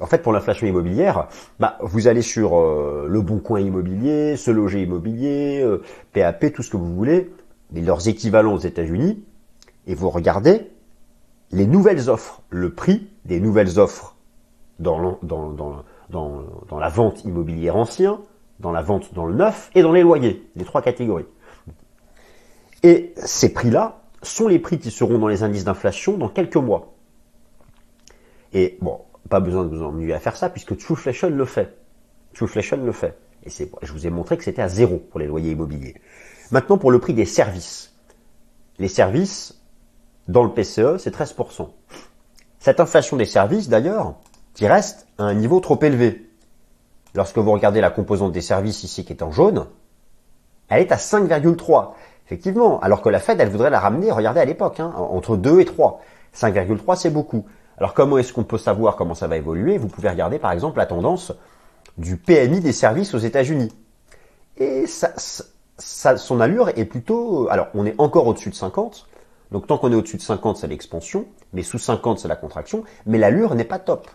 en 0.00 0.06
fait, 0.06 0.18
pour 0.18 0.32
l'inflation 0.32 0.66
immobilière, 0.66 1.28
bah, 1.58 1.76
vous 1.80 2.08
allez 2.08 2.22
sur 2.22 2.58
euh, 2.58 3.06
le 3.08 3.20
Bon 3.20 3.38
Coin 3.38 3.60
Immobilier, 3.60 4.36
Se 4.36 4.50
Loger 4.50 4.82
Immobilier, 4.82 5.66
PAP, 6.12 6.44
euh, 6.44 6.50
tout 6.50 6.62
ce 6.62 6.70
que 6.70 6.76
vous 6.76 6.94
voulez, 6.94 7.32
mais 7.70 7.80
leurs 7.80 8.08
équivalents 8.08 8.54
aux 8.54 8.58
États-Unis, 8.58 9.22
et 9.86 9.94
vous 9.94 10.10
regardez 10.10 10.70
les 11.50 11.66
nouvelles 11.66 12.08
offres, 12.08 12.42
le 12.50 12.72
prix 12.72 13.08
des 13.24 13.40
nouvelles 13.40 13.78
offres 13.78 14.16
dans, 14.78 15.18
dans, 15.22 15.50
dans, 15.50 15.84
dans, 16.10 16.78
la 16.78 16.88
vente 16.88 17.24
immobilière 17.24 17.76
ancien, 17.76 18.20
dans 18.62 18.72
la 18.72 18.80
vente 18.80 19.12
dans 19.12 19.26
le 19.26 19.34
neuf 19.34 19.70
et 19.74 19.82
dans 19.82 19.92
les 19.92 20.02
loyers, 20.02 20.48
les 20.56 20.64
trois 20.64 20.80
catégories. 20.80 21.26
Et 22.82 23.12
ces 23.16 23.52
prix-là 23.52 24.02
sont 24.22 24.48
les 24.48 24.58
prix 24.58 24.78
qui 24.78 24.90
seront 24.90 25.18
dans 25.18 25.28
les 25.28 25.42
indices 25.42 25.64
d'inflation 25.64 26.16
dans 26.16 26.28
quelques 26.28 26.56
mois. 26.56 26.94
Et 28.52 28.78
bon, 28.80 29.00
pas 29.28 29.40
besoin 29.40 29.64
de 29.64 29.76
vous 29.76 29.82
ennuyer 29.82 30.14
à 30.14 30.20
faire 30.20 30.36
ça 30.36 30.48
puisque 30.48 30.76
Trueflation 30.76 31.30
le 31.30 31.44
fait. 31.44 31.76
Trueflation 32.34 32.78
le 32.78 32.92
fait. 32.92 33.18
Et 33.44 33.50
c'est, 33.50 33.70
je 33.82 33.92
vous 33.92 34.06
ai 34.06 34.10
montré 34.10 34.38
que 34.38 34.44
c'était 34.44 34.62
à 34.62 34.68
zéro 34.68 34.98
pour 34.98 35.18
les 35.18 35.26
loyers 35.26 35.52
immobiliers. 35.52 35.96
Maintenant, 36.50 36.78
pour 36.78 36.90
le 36.90 37.00
prix 37.00 37.14
des 37.14 37.24
services. 37.24 37.94
Les 38.78 38.88
services, 38.88 39.60
dans 40.28 40.44
le 40.44 40.50
PCE, 40.50 40.98
c'est 40.98 41.14
13%. 41.14 41.68
Cette 42.60 42.78
inflation 42.78 43.16
des 43.16 43.24
services, 43.24 43.68
d'ailleurs, 43.68 44.14
qui 44.54 44.66
reste 44.66 45.08
à 45.18 45.24
un 45.24 45.34
niveau 45.34 45.60
trop 45.60 45.78
élevé 45.82 46.30
lorsque 47.14 47.38
vous 47.38 47.52
regardez 47.52 47.80
la 47.80 47.90
composante 47.90 48.32
des 48.32 48.40
services 48.40 48.84
ici 48.84 49.04
qui 49.04 49.12
est 49.12 49.22
en 49.22 49.30
jaune, 49.30 49.66
elle 50.68 50.82
est 50.82 50.92
à 50.92 50.96
5,3. 50.96 51.90
Effectivement, 52.26 52.80
alors 52.80 53.02
que 53.02 53.08
la 53.08 53.18
Fed, 53.18 53.40
elle 53.40 53.50
voudrait 53.50 53.70
la 53.70 53.80
ramener, 53.80 54.10
regardez 54.10 54.40
à 54.40 54.44
l'époque, 54.44 54.80
hein, 54.80 54.92
entre 54.96 55.36
2 55.36 55.60
et 55.60 55.64
3. 55.64 56.00
5,3, 56.34 56.96
c'est 56.96 57.10
beaucoup. 57.10 57.44
Alors 57.76 57.94
comment 57.94 58.18
est-ce 58.18 58.32
qu'on 58.32 58.44
peut 58.44 58.58
savoir 58.58 58.96
comment 58.96 59.14
ça 59.14 59.26
va 59.26 59.36
évoluer? 59.36 59.76
Vous 59.76 59.88
pouvez 59.88 60.08
regarder 60.08 60.38
par 60.38 60.52
exemple 60.52 60.78
la 60.78 60.86
tendance 60.86 61.32
du 61.98 62.16
PMI 62.16 62.60
des 62.60 62.72
services 62.72 63.12
aux 63.14 63.18
États-Unis. 63.18 63.72
Et 64.56 64.86
ça, 64.86 65.12
ça, 65.78 66.16
son 66.16 66.40
allure 66.40 66.70
est 66.70 66.84
plutôt... 66.84 67.48
Alors 67.50 67.68
on 67.74 67.84
est 67.84 67.94
encore 67.98 68.26
au-dessus 68.26 68.50
de 68.50 68.54
50, 68.54 69.08
donc 69.50 69.66
tant 69.66 69.76
qu'on 69.78 69.92
est 69.92 69.94
au-dessus 69.94 70.16
de 70.16 70.22
50, 70.22 70.56
c'est 70.56 70.68
l'expansion, 70.68 71.26
mais 71.52 71.62
sous 71.62 71.78
50, 71.78 72.18
c'est 72.18 72.28
la 72.28 72.36
contraction, 72.36 72.84
mais 73.04 73.18
l'allure 73.18 73.54
n'est 73.54 73.64
pas 73.64 73.78
top. 73.78 74.08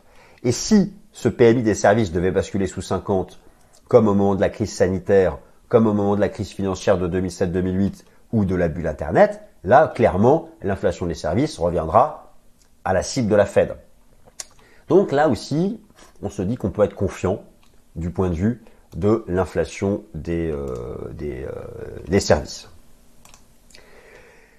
Et 0.44 0.52
si 0.52 0.94
ce 1.18 1.30
PMI 1.30 1.64
des 1.64 1.74
services 1.74 2.12
devait 2.12 2.30
basculer 2.30 2.68
sous 2.68 2.84
50, 2.84 3.40
comme 3.88 4.08
au 4.08 4.14
moment 4.14 4.36
de 4.36 4.40
la 4.40 4.50
crise 4.50 4.72
sanitaire, 4.72 5.40
comme 5.68 5.88
au 5.88 5.94
moment 5.94 6.16
de 6.16 6.22
la 6.22 6.30
crise 6.30 6.52
financière 6.52 7.00
de 7.00 7.08
2007-2008 7.08 8.04
ou 8.34 8.46
de 8.46 8.54
la 8.54 8.68
bulle 8.68 8.86
Internet, 8.86 9.42
là, 9.64 9.88
clairement, 9.88 10.50
l'inflation 10.62 11.08
des 11.08 11.16
services 11.16 11.58
reviendra 11.58 12.36
à 12.86 12.94
la 12.94 13.02
cible 13.02 13.30
de 13.30 13.36
la 13.36 13.48
Fed. 13.48 13.76
Donc 14.90 15.12
là 15.12 15.28
aussi, 15.28 15.82
on 16.22 16.30
se 16.30 16.44
dit 16.44 16.56
qu'on 16.56 16.70
peut 16.70 16.84
être 16.84 16.94
confiant 16.94 17.42
du 17.96 18.12
point 18.12 18.30
de 18.30 18.36
vue 18.36 18.62
de 18.96 19.26
l'inflation 19.28 20.04
des, 20.14 20.52
euh, 20.52 20.68
euh, 21.20 21.50
des 22.08 22.20
services. 22.20 22.70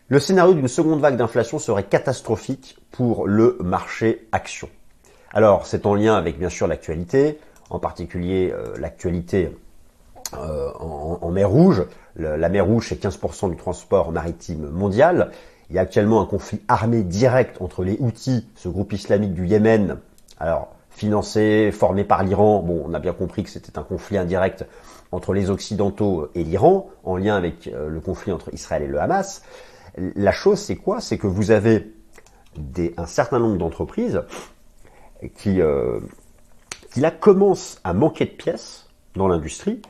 Le 0.08 0.18
scénario 0.18 0.54
d'une 0.54 0.66
seconde 0.66 1.00
vague 1.00 1.16
d'inflation 1.16 1.60
serait 1.60 1.84
catastrophique 1.84 2.78
pour 2.90 3.28
le 3.28 3.58
marché 3.60 4.26
action. 4.32 4.68
Alors, 5.32 5.66
c'est 5.66 5.84
en 5.86 5.94
lien 5.94 6.14
avec 6.14 6.38
bien 6.38 6.48
sûr 6.48 6.66
l'actualité, 6.66 7.38
en 7.70 7.78
particulier 7.78 8.52
euh, 8.52 8.76
l'actualité 8.78 9.56
euh, 10.34 10.70
en, 10.78 11.30
mer 11.30 11.50
Rouge. 11.50 11.84
la 12.16 12.48
mer 12.48 12.66
Rouge, 12.66 12.86
c'est 12.88 13.02
15% 13.02 13.50
du 13.50 13.56
transport 13.56 14.12
maritime 14.12 14.68
mondial. 14.68 15.30
Il 15.70 15.76
y 15.76 15.78
a 15.78 15.82
actuellement 15.82 16.22
un 16.22 16.26
conflit 16.26 16.60
armé 16.68 17.02
direct 17.02 17.60
entre 17.60 17.84
les 17.84 17.96
Houthis, 18.00 18.46
ce 18.54 18.68
groupe 18.68 18.92
islamique 18.94 19.34
du 19.34 19.46
Yémen, 19.46 19.98
alors 20.40 20.68
financé, 20.90 21.70
formé 21.72 22.04
par 22.04 22.24
l'Iran. 22.24 22.62
Bon, 22.62 22.82
on 22.86 22.94
a 22.94 22.98
bien 22.98 23.12
compris 23.12 23.44
que 23.44 23.50
c'était 23.50 23.78
un 23.78 23.82
conflit 23.82 24.16
indirect 24.16 24.64
entre 25.12 25.34
les 25.34 25.50
Occidentaux 25.50 26.28
et 26.34 26.42
l'Iran, 26.42 26.88
en 27.04 27.16
lien 27.16 27.36
avec 27.36 27.68
euh, 27.68 27.88
le 27.88 28.00
conflit 28.00 28.32
entre 28.32 28.52
Israël 28.52 28.82
et 28.82 28.86
le 28.86 29.00
Hamas. 29.00 29.42
La 29.96 30.32
chose, 30.32 30.58
c'est 30.58 30.76
quoi? 30.76 31.00
C'est 31.00 31.18
que 31.18 31.26
vous 31.26 31.50
avez 31.50 31.92
des, 32.56 32.94
un 32.96 33.06
certain 33.06 33.38
nombre 33.38 33.58
d'entreprises 33.58 34.22
qui, 35.36 35.60
euh, 35.60 36.00
qui 36.92 37.00
là 37.00 37.10
commence 37.10 37.80
à 37.84 37.92
manquer 37.92 38.24
de 38.24 38.30
pièces 38.30 38.88
dans 39.14 39.28
l'industrie. 39.28 39.80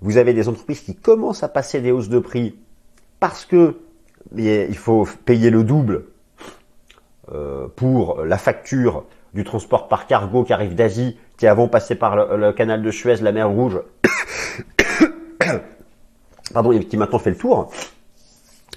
Vous 0.00 0.18
avez 0.18 0.34
des 0.34 0.48
entreprises 0.48 0.80
qui 0.80 0.94
commencent 0.94 1.42
à 1.42 1.48
passer 1.48 1.80
des 1.80 1.90
hausses 1.90 2.08
de 2.08 2.18
prix 2.18 2.58
parce 3.20 3.44
que 3.44 3.78
il 4.34 4.76
faut 4.76 5.06
payer 5.24 5.50
le 5.50 5.62
double 5.62 6.06
euh, 7.32 7.68
pour 7.76 8.24
la 8.24 8.38
facture 8.38 9.04
du 9.34 9.44
transport 9.44 9.88
par 9.88 10.06
cargo 10.06 10.44
qui 10.44 10.52
arrive 10.52 10.74
d'Asie, 10.74 11.16
qui 11.36 11.46
avant 11.46 11.68
passé 11.68 11.94
par 11.94 12.36
le, 12.36 12.52
canal 12.52 12.82
de 12.82 12.90
Suez, 12.90 13.16
la 13.16 13.30
mer 13.32 13.48
Rouge, 13.48 13.80
pardon, 16.52 16.72
et 16.72 16.84
qui 16.84 16.96
maintenant 16.96 17.18
fait 17.18 17.30
le 17.30 17.36
tour. 17.36 17.70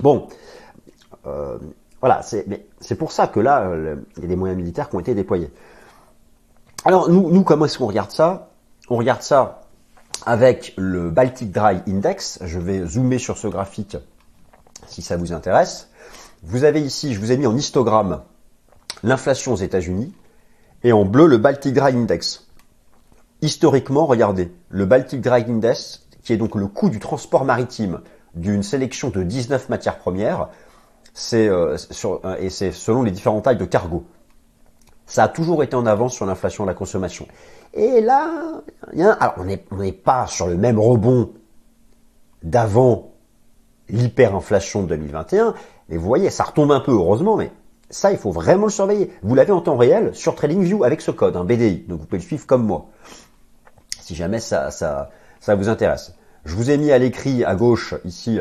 Bon, 0.02 0.28
euh, 1.26 1.58
voilà, 2.00 2.22
c'est 2.22 2.96
pour 2.96 3.12
ça 3.12 3.28
que 3.28 3.40
là, 3.40 3.72
il 4.18 4.24
y 4.24 4.26
a 4.26 4.30
des 4.30 4.36
moyens 4.36 4.58
militaires 4.58 4.90
qui 4.90 4.96
ont 4.96 5.00
été 5.00 5.16
déployés. 5.16 5.50
Alors 6.86 7.10
nous, 7.10 7.30
nous 7.30 7.44
comment 7.44 7.66
est-ce 7.66 7.78
qu'on 7.78 7.88
regarde 7.88 8.12
ça? 8.12 8.52
On 8.90 8.96
regarde 8.96 9.22
ça 9.22 9.62
avec 10.26 10.74
le 10.78 11.10
Baltic 11.10 11.52
Dry 11.52 11.82
Index. 11.88 12.40
Je 12.44 12.60
vais 12.60 12.86
zoomer 12.86 13.20
sur 13.20 13.38
ce 13.38 13.48
graphique 13.48 13.98
si 14.88 15.02
ça 15.02 15.18
vous 15.18 15.34
intéresse. 15.34 15.90
Vous 16.44 16.64
avez 16.64 16.82
ici, 16.82 17.14
je 17.14 17.20
vous 17.20 17.32
ai 17.32 17.38
mis 17.38 17.48
en 17.48 17.56
histogramme 17.56 18.22
l'inflation 19.04 19.54
aux 19.54 19.58
États-Unis 19.58 20.14
et 20.84 20.94
en 20.94 21.04
bleu 21.04 21.28
le 21.28 21.38
Baltic 21.38 21.74
Dry 21.74 21.94
Index. 21.96 22.48
Historiquement, 23.42 24.06
regardez, 24.06 24.52
le 24.70 24.86
Baltic 24.86 25.22
Dry 25.22 25.44
Index, 25.48 26.08
qui 26.24 26.34
est 26.34 26.38
donc 26.38 26.56
le 26.56 26.68
coût 26.68 26.90
du 26.90 27.00
transport 27.00 27.44
maritime 27.44 28.00
d'une 28.36 28.64
sélection 28.64 29.10
de 29.10 29.24
19 29.24 29.70
matières 29.70 29.98
premières, 29.98 30.50
c'est 31.14 31.50
euh, 31.50 31.76
et 32.40 32.50
c'est 32.50 32.72
selon 32.72 33.04
les 33.04 33.12
différentes 33.12 33.44
tailles 33.44 33.58
de 33.58 33.66
cargo. 33.66 34.06
Ça 35.10 35.24
a 35.24 35.28
toujours 35.28 35.64
été 35.64 35.76
en 35.76 35.88
avance 35.88 36.14
sur 36.14 36.26
l'inflation 36.28 36.64
de 36.64 36.70
la 36.70 36.76
consommation. 36.76 37.28
Et 37.74 38.00
là, 38.00 38.62
alors 39.20 39.34
on 39.38 39.44
n'est 39.78 39.92
pas 39.92 40.28
sur 40.28 40.48
le 40.48 40.56
même 40.56 40.80
rebond 40.80 41.32
d'avant 42.44 43.12
l'hyperinflation 43.90 44.84
de 44.84 44.90
2021, 44.90 45.56
mais 45.90 45.98
vous 45.98 46.06
voyez, 46.06 46.30
ça 46.30 46.44
retombe 46.44 46.72
un 46.72 46.80
peu, 46.80 46.92
heureusement, 46.92 47.38
mais 47.38 47.52
ça, 47.90 48.12
il 48.12 48.20
faut 48.20 48.32
vraiment 48.32 48.68
le 48.68 48.72
surveiller. 48.72 49.12
Vous 49.24 49.34
l'avez 49.34 49.52
en 49.52 49.62
temps 49.62 49.78
réel 49.78 50.14
sur 50.14 50.36
TradingView 50.36 50.84
avec 50.84 51.02
ce 51.02 51.10
code, 51.10 51.36
un 51.36 51.44
BDI, 51.44 51.86
donc 51.88 52.02
vous 52.02 52.06
pouvez 52.06 52.22
le 52.22 52.28
suivre 52.28 52.46
comme 52.46 52.66
moi, 52.66 52.86
si 54.00 54.14
jamais 54.14 54.40
ça, 54.40 54.70
ça, 54.70 55.10
ça 55.40 55.56
vous 55.56 55.70
intéresse. 55.70 56.14
Je 56.46 56.56
vous 56.56 56.70
ai 56.70 56.78
mis 56.78 56.92
à 56.92 57.00
l'écrit 57.00 57.44
à 57.44 57.56
gauche 57.56 57.96
ici 58.06 58.40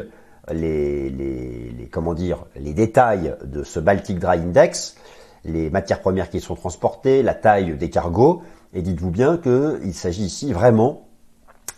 les, 0.53 1.09
les, 1.09 1.73
les, 1.79 1.87
comment 1.87 2.13
dire, 2.13 2.45
les 2.57 2.75
détails 2.75 3.37
de 3.43 3.63
ce 3.63 3.81
Baltic 3.81 4.19
Dry 4.19 4.39
Index 4.39 4.97
les 5.45 5.71
matières 5.71 6.01
premières 6.01 6.31
qui 6.31 6.41
sont 6.41 6.55
transportées, 6.55 7.23
la 7.23 7.35
taille 7.35 7.77
des 7.77 7.91
cargos, 7.91 8.43
et 8.75 8.83
dites-vous 8.83 9.11
bien 9.11 9.39
qu'il 9.39 9.95
s'agit 9.95 10.25
ici 10.25 10.53
vraiment 10.53 11.09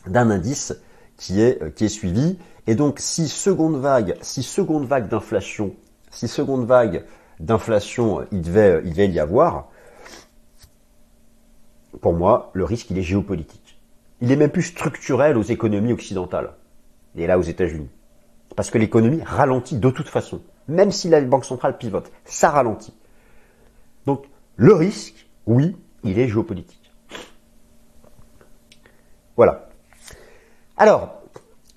d'un 0.07 0.31
indice 0.31 0.75
qui 1.17 1.41
est, 1.41 1.63
euh, 1.63 1.71
qui 1.71 1.85
est 1.85 1.89
suivi. 1.89 2.39
Et 2.67 2.75
donc, 2.75 2.99
si 2.99 3.29
seconde 3.29 3.77
vague, 3.77 4.17
si 4.23 4.43
seconde 4.43 4.87
vague 4.87 5.09
d'inflation, 5.09 5.75
si 6.11 6.29
seconde 6.29 6.67
vague 6.67 7.05
d'inflation, 7.39 8.27
il 8.33 8.43
devait, 8.43 8.81
il 8.85 8.91
devait 8.91 9.09
y 9.09 9.21
avoir, 9.21 9.69
pour 12.01 12.13
moi, 12.13 12.51
le 12.55 12.65
risque, 12.65 12.91
il 12.91 12.99
est 12.99 13.03
géopolitique. 13.03 13.81
Il 14.21 14.31
est 14.31 14.37
même 14.37 14.51
plus 14.51 14.63
structurel 14.63 15.37
aux 15.37 15.43
économies 15.43 15.93
occidentales. 15.93 16.53
et 17.17 17.27
là 17.27 17.39
aux 17.39 17.43
États-Unis. 17.43 17.89
Parce 18.57 18.71
que 18.71 18.79
l'économie 18.79 19.23
ralentit 19.23 19.77
de 19.79 19.91
toute 19.91 20.09
façon. 20.09 20.43
Même 20.69 20.91
si 20.91 21.09
la 21.09 21.21
Banque 21.21 21.45
centrale 21.45 21.79
pivote, 21.79 22.11
ça 22.25 22.51
ralentit. 22.51 22.95
Donc 24.07 24.25
le 24.57 24.75
risque, 24.75 25.29
oui, 25.47 25.77
il 26.05 26.19
est 26.19 26.29
géopolitique. 26.29 26.93
Voilà. 29.37 29.69
Alors, 30.77 31.23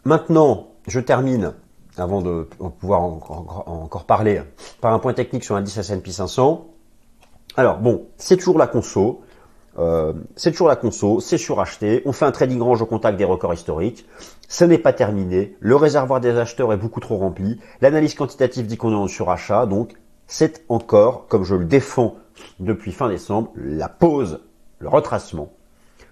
maintenant, 0.05 0.73
je 0.87 0.99
termine, 0.99 1.53
avant 1.97 2.21
de 2.21 2.47
pouvoir 2.79 3.01
encore, 3.01 4.05
parler, 4.05 4.41
par 4.81 4.93
un 4.93 4.99
point 4.99 5.13
technique 5.13 5.43
sur 5.43 5.55
l'indice 5.55 5.77
S&P 5.77 6.11
500. 6.11 6.67
Alors 7.55 7.77
bon, 7.77 8.07
c'est 8.17 8.37
toujours 8.37 8.57
la 8.57 8.67
conso. 8.67 9.21
Euh, 9.79 10.13
c'est 10.35 10.51
toujours 10.51 10.67
la 10.67 10.75
conso, 10.75 11.19
c'est 11.19 11.39
suracheté, 11.39 12.03
on 12.05 12.11
fait 12.11 12.25
un 12.25 12.31
trading 12.31 12.61
range 12.61 12.83
au 12.83 12.85
contact 12.85 13.17
des 13.17 13.25
records 13.25 13.55
historiques, 13.55 14.05
ce 14.47 14.65
n'est 14.65 14.77
pas 14.77 14.93
terminé, 14.93 15.57
le 15.59 15.75
réservoir 15.75 16.21
des 16.21 16.37
acheteurs 16.37 16.71
est 16.73 16.77
beaucoup 16.77 16.99
trop 16.99 17.17
rempli, 17.17 17.59
l'analyse 17.81 18.13
quantitative 18.13 18.67
dit 18.67 18.77
qu'on 18.77 18.91
est 18.91 18.95
en 18.95 19.07
surachat, 19.07 19.65
donc 19.65 19.93
c'est 20.33 20.65
encore, 20.67 21.27
comme 21.27 21.43
je 21.43 21.53
le 21.53 21.65
défends 21.65 22.15
depuis 22.59 22.91
fin 22.91 23.07
décembre, 23.07 23.51
la 23.55 23.87
pause, 23.87 24.39
le 24.79 24.89
retracement. 24.89 25.53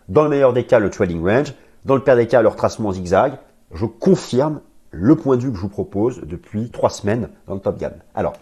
Dans 0.10 0.22
le 0.22 0.30
meilleur 0.30 0.54
des 0.54 0.64
cas, 0.68 0.78
le 0.78 0.92
trading 0.92 1.26
range, 1.26 1.56
dans 1.86 1.96
le 1.96 2.04
pire 2.04 2.16
des 2.16 2.28
cas, 2.28 2.44
le 2.44 2.48
retracement 2.48 2.92
zigzag. 2.92 3.40
Je 3.74 3.88
confirme 3.88 4.62
le 4.92 5.16
point 5.16 5.38
de 5.38 5.42
vue 5.42 5.50
que 5.50 5.56
je 5.56 5.62
vous 5.62 5.70
propose 5.70 6.22
depuis 6.22 6.70
trois 6.70 6.92
semaines 6.92 7.30
dans 7.48 7.56
le 7.56 7.62
top 7.62 7.80
gamme. 7.80 7.96
Alors, 8.14 8.34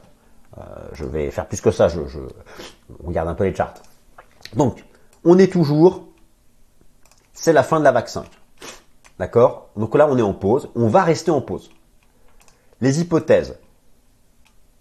euh, 0.58 0.62
je 0.92 1.06
vais 1.06 1.32
faire 1.32 1.48
plus 1.48 1.62
que 1.62 1.72
ça, 1.72 1.88
on 3.02 3.08
regarde 3.08 3.30
un 3.30 3.36
peu 3.36 3.46
les 3.46 3.56
charts. 3.56 3.76
Donc, 4.58 4.84
on 5.24 5.38
est 5.38 5.50
toujours, 5.50 6.10
c'est 7.32 7.54
la 7.54 7.64
fin 7.64 7.80
de 7.80 7.86
la 7.86 7.94
vague 7.94 8.08
5. 8.08 8.26
D'accord? 9.18 9.70
Donc 9.78 9.96
là, 9.96 10.10
on 10.12 10.18
est 10.18 10.22
en 10.22 10.34
pause. 10.34 10.70
On 10.76 10.90
va 10.90 11.04
rester 11.04 11.32
en 11.32 11.40
pause. 11.40 11.72
Les 12.82 13.00
hypothèses, 13.00 13.58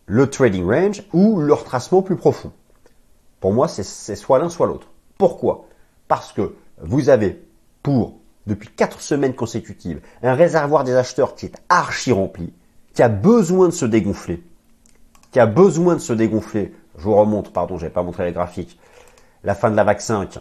le 0.08 0.28
trading 0.28 0.66
range 0.66 1.02
ou 1.12 1.38
le 1.38 1.52
retracement 1.52 2.02
plus 2.02 2.16
profond. 2.16 2.50
Pour 3.40 3.52
moi, 3.52 3.68
c'est 3.68 4.16
soit 4.16 4.38
l'un, 4.38 4.48
soit 4.48 4.66
l'autre. 4.66 4.88
Pourquoi? 5.18 5.66
Parce 6.08 6.32
que 6.32 6.54
vous 6.80 7.10
avez 7.10 7.44
pour, 7.82 8.14
depuis 8.46 8.70
quatre 8.70 9.00
semaines 9.00 9.34
consécutives, 9.34 10.00
un 10.22 10.34
réservoir 10.34 10.82
des 10.82 10.94
acheteurs 10.94 11.34
qui 11.34 11.46
est 11.46 11.56
archi 11.68 12.10
rempli, 12.10 12.52
qui 12.94 13.02
a 13.02 13.08
besoin 13.08 13.68
de 13.68 13.72
se 13.72 13.84
dégonfler, 13.84 14.42
qui 15.30 15.38
a 15.38 15.46
besoin 15.46 15.94
de 15.94 16.00
se 16.00 16.14
dégonfler. 16.14 16.74
Je 16.96 17.04
vous 17.04 17.14
remonte, 17.14 17.52
pardon, 17.52 17.76
je 17.78 17.84
n'ai 17.84 17.92
pas 17.92 18.02
montré 18.02 18.24
les 18.24 18.32
graphiques 18.32 18.78
la 19.44 19.54
fin 19.54 19.70
de 19.70 19.76
la 19.76 19.84
vague 19.84 20.00
5 20.00 20.38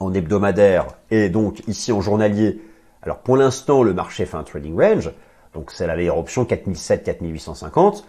en 0.00 0.14
hebdomadaire 0.14 0.86
et 1.10 1.28
donc 1.28 1.66
ici 1.66 1.92
en 1.92 2.00
journalier. 2.00 2.62
Alors 3.02 3.18
pour 3.18 3.36
l'instant, 3.36 3.82
le 3.82 3.92
marché 3.92 4.24
fait 4.24 4.36
un 4.36 4.44
trading 4.44 4.78
range, 4.78 5.10
donc 5.52 5.72
c'est 5.72 5.86
la 5.86 5.96
meilleure 5.96 6.18
option 6.18 6.44
4007-4850, 6.44 8.04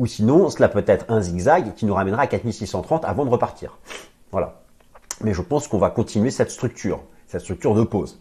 ou 0.00 0.06
sinon 0.06 0.48
cela 0.48 0.70
peut 0.70 0.82
être 0.86 1.04
un 1.10 1.20
zigzag 1.20 1.74
qui 1.74 1.84
nous 1.84 1.92
ramènera 1.92 2.22
à 2.22 2.26
4630 2.26 3.04
avant 3.04 3.26
de 3.26 3.30
repartir. 3.30 3.78
Voilà. 4.32 4.62
Mais 5.20 5.34
je 5.34 5.42
pense 5.42 5.68
qu'on 5.68 5.76
va 5.76 5.90
continuer 5.90 6.30
cette 6.30 6.50
structure, 6.50 7.02
cette 7.26 7.42
structure 7.42 7.74
de 7.74 7.84
pause. 7.84 8.18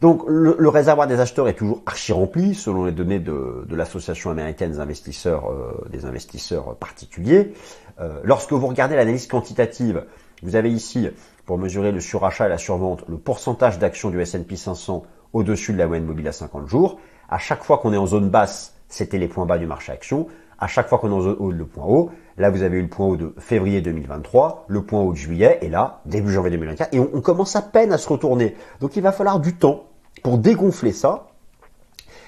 Donc 0.00 0.22
le, 0.26 0.68
réservoir 0.70 1.06
des 1.06 1.20
acheteurs 1.20 1.46
est 1.46 1.54
toujours 1.54 1.82
archi 1.84 2.12
rempli 2.12 2.54
selon 2.54 2.86
les 2.86 2.92
données 2.92 3.18
de, 3.18 3.66
l'association 3.68 4.30
américaine 4.30 4.70
des 4.72 4.80
investisseurs, 4.80 5.50
euh, 5.50 5.86
des 5.90 6.06
investisseurs 6.06 6.74
particuliers. 6.76 7.52
Euh, 8.00 8.20
lorsque 8.24 8.52
vous 8.52 8.66
regardez 8.66 8.96
l'analyse 8.96 9.26
quantitative 9.26 10.06
vous 10.42 10.56
avez 10.56 10.70
ici, 10.70 11.08
pour 11.46 11.58
mesurer 11.58 11.92
le 11.92 12.00
surachat 12.00 12.46
et 12.46 12.48
la 12.48 12.58
survente, 12.58 13.04
le 13.08 13.18
pourcentage 13.18 13.78
d'actions 13.78 14.08
du 14.08 14.20
S&P 14.20 14.56
500 14.56 15.04
au-dessus 15.32 15.72
de 15.72 15.78
la 15.78 15.86
moyenne 15.86 16.06
mobile 16.06 16.28
à 16.28 16.32
50 16.32 16.68
jours. 16.68 16.98
À 17.28 17.38
chaque 17.38 17.64
fois 17.64 17.78
qu'on 17.78 17.92
est 17.92 17.98
en 17.98 18.06
zone 18.06 18.30
basse, 18.30 18.74
c'était 18.88 19.18
les 19.18 19.28
points 19.28 19.46
bas 19.46 19.58
du 19.58 19.66
marché 19.66 19.92
action. 19.92 20.28
À 20.58 20.66
chaque 20.66 20.88
fois 20.88 20.98
qu'on 20.98 21.12
haut, 21.12 21.52
le 21.52 21.66
point 21.66 21.84
haut. 21.84 22.10
Là, 22.36 22.50
vous 22.50 22.62
avez 22.62 22.78
eu 22.78 22.82
le 22.82 22.88
point 22.88 23.06
haut 23.06 23.16
de 23.16 23.34
février 23.38 23.80
2023, 23.80 24.66
le 24.68 24.82
point 24.82 25.00
haut 25.00 25.12
de 25.12 25.16
juillet, 25.16 25.58
et 25.62 25.68
là, 25.68 26.00
début 26.04 26.32
janvier 26.32 26.50
2024. 26.50 26.94
Et 26.94 27.00
on, 27.00 27.20
commence 27.20 27.56
à 27.56 27.62
peine 27.62 27.92
à 27.92 27.98
se 27.98 28.08
retourner. 28.08 28.56
Donc, 28.80 28.96
il 28.96 29.02
va 29.02 29.12
falloir 29.12 29.40
du 29.40 29.54
temps 29.54 29.84
pour 30.22 30.38
dégonfler 30.38 30.92
ça. 30.92 31.28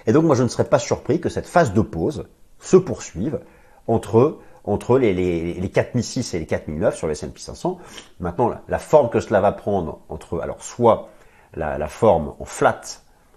Et 0.07 0.13
donc, 0.13 0.25
moi, 0.25 0.37
je 0.37 0.43
ne 0.43 0.49
serais 0.49 0.65
pas 0.65 0.79
surpris 0.79 1.21
que 1.21 1.29
cette 1.29 1.47
phase 1.47 1.73
de 1.73 1.81
pause 1.81 2.29
se 2.59 2.77
poursuive 2.77 3.41
entre 3.87 4.39
entre 4.65 4.99
les, 4.99 5.15
les, 5.15 5.55
les 5.55 5.71
4006 5.71 6.35
et 6.35 6.39
les 6.39 6.47
4009 6.47 6.95
sur 6.95 7.07
le 7.07 7.13
S&P 7.13 7.39
500. 7.39 7.79
Maintenant, 8.21 8.53
la, 8.69 8.79
forme 8.79 9.09
que 9.11 9.21
cela 9.21 9.41
va 9.41 9.53
prendre 9.53 10.01
entre, 10.09 10.41
alors 10.41 10.63
soit 10.63 11.09
la, 11.55 11.89
forme 11.89 12.35
en 12.39 12.45
flat, 12.45 12.81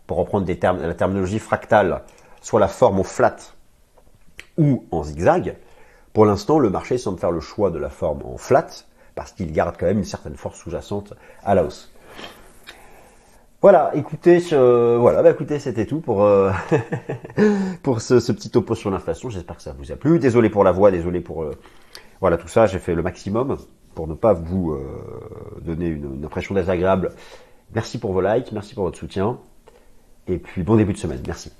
pour 0.06 0.18
reprendre 0.18 0.46
des 0.46 0.60
termes, 0.60 0.82
la 0.82 0.94
terminologie 0.94 1.40
fractale, 1.40 2.04
soit 2.42 2.60
la 2.60 2.68
forme 2.68 3.00
en 3.00 3.04
flat 3.04 3.38
ou 4.58 4.86
en 4.92 5.04
zigzag. 5.04 5.56
Pour 6.14 6.26
l'instant, 6.26 6.60
le 6.60 6.70
marché 6.70 6.98
semble 6.98 7.20
faire 7.20 7.32
le 7.32 7.40
choix 7.40 7.72
de 7.72 7.80
la 7.80 7.90
forme 7.90 8.22
en 8.24 8.38
flat 8.38 8.68
parce 9.16 9.32
qu'il 9.32 9.52
garde 9.52 9.76
quand 9.80 9.86
même 9.86 10.00
une 10.00 10.04
certaine 10.04 10.36
force 10.36 10.60
sous-jacente 10.60 11.14
à 11.44 11.56
la 11.56 11.64
hausse. 11.64 11.92
Voilà, 13.62 13.92
écoutez, 13.96 14.40
voilà, 14.50 15.24
bah 15.24 15.32
écoutez, 15.32 15.58
c'était 15.58 15.86
tout 15.86 16.02
pour 16.02 16.24
euh, 16.24 16.52
pour 17.84 18.02
ce, 18.02 18.16
petit 18.34 18.50
topo 18.50 18.76
sur 18.76 18.92
l'inflation. 18.92 19.30
J'espère 19.30 19.56
que 19.56 19.62
ça 19.62 19.74
vous 19.78 19.90
a 19.92 19.96
plu. 19.96 20.20
Désolé 20.20 20.50
pour 20.50 20.66
la 20.66 20.74
voix, 20.74 20.92
désolé 20.92 21.22
pour 21.22 21.44
euh, 21.44 21.52
voilà 22.20 22.36
tout 22.36 22.50
ça. 22.50 22.66
J'ai 22.66 22.80
fait 22.80 22.94
le 22.94 23.02
maximum 23.02 23.58
pour 23.96 24.08
ne 24.08 24.16
pas 24.16 24.34
vous 24.34 24.74
euh, 24.74 25.62
donner 25.62 25.88
une, 25.88 26.16
une 26.16 26.26
impression 26.26 26.54
désagréable. 26.54 27.12
Merci 27.74 28.00
pour 28.00 28.12
vos 28.12 28.22
likes, 28.22 28.52
merci 28.52 28.76
pour 28.76 28.84
votre 28.84 29.00
soutien, 29.00 29.40
et 30.28 30.38
puis 30.38 30.64
bon 30.64 30.76
début 30.76 30.92
de 30.92 30.98
semaine. 30.98 31.22
Merci. 31.26 31.54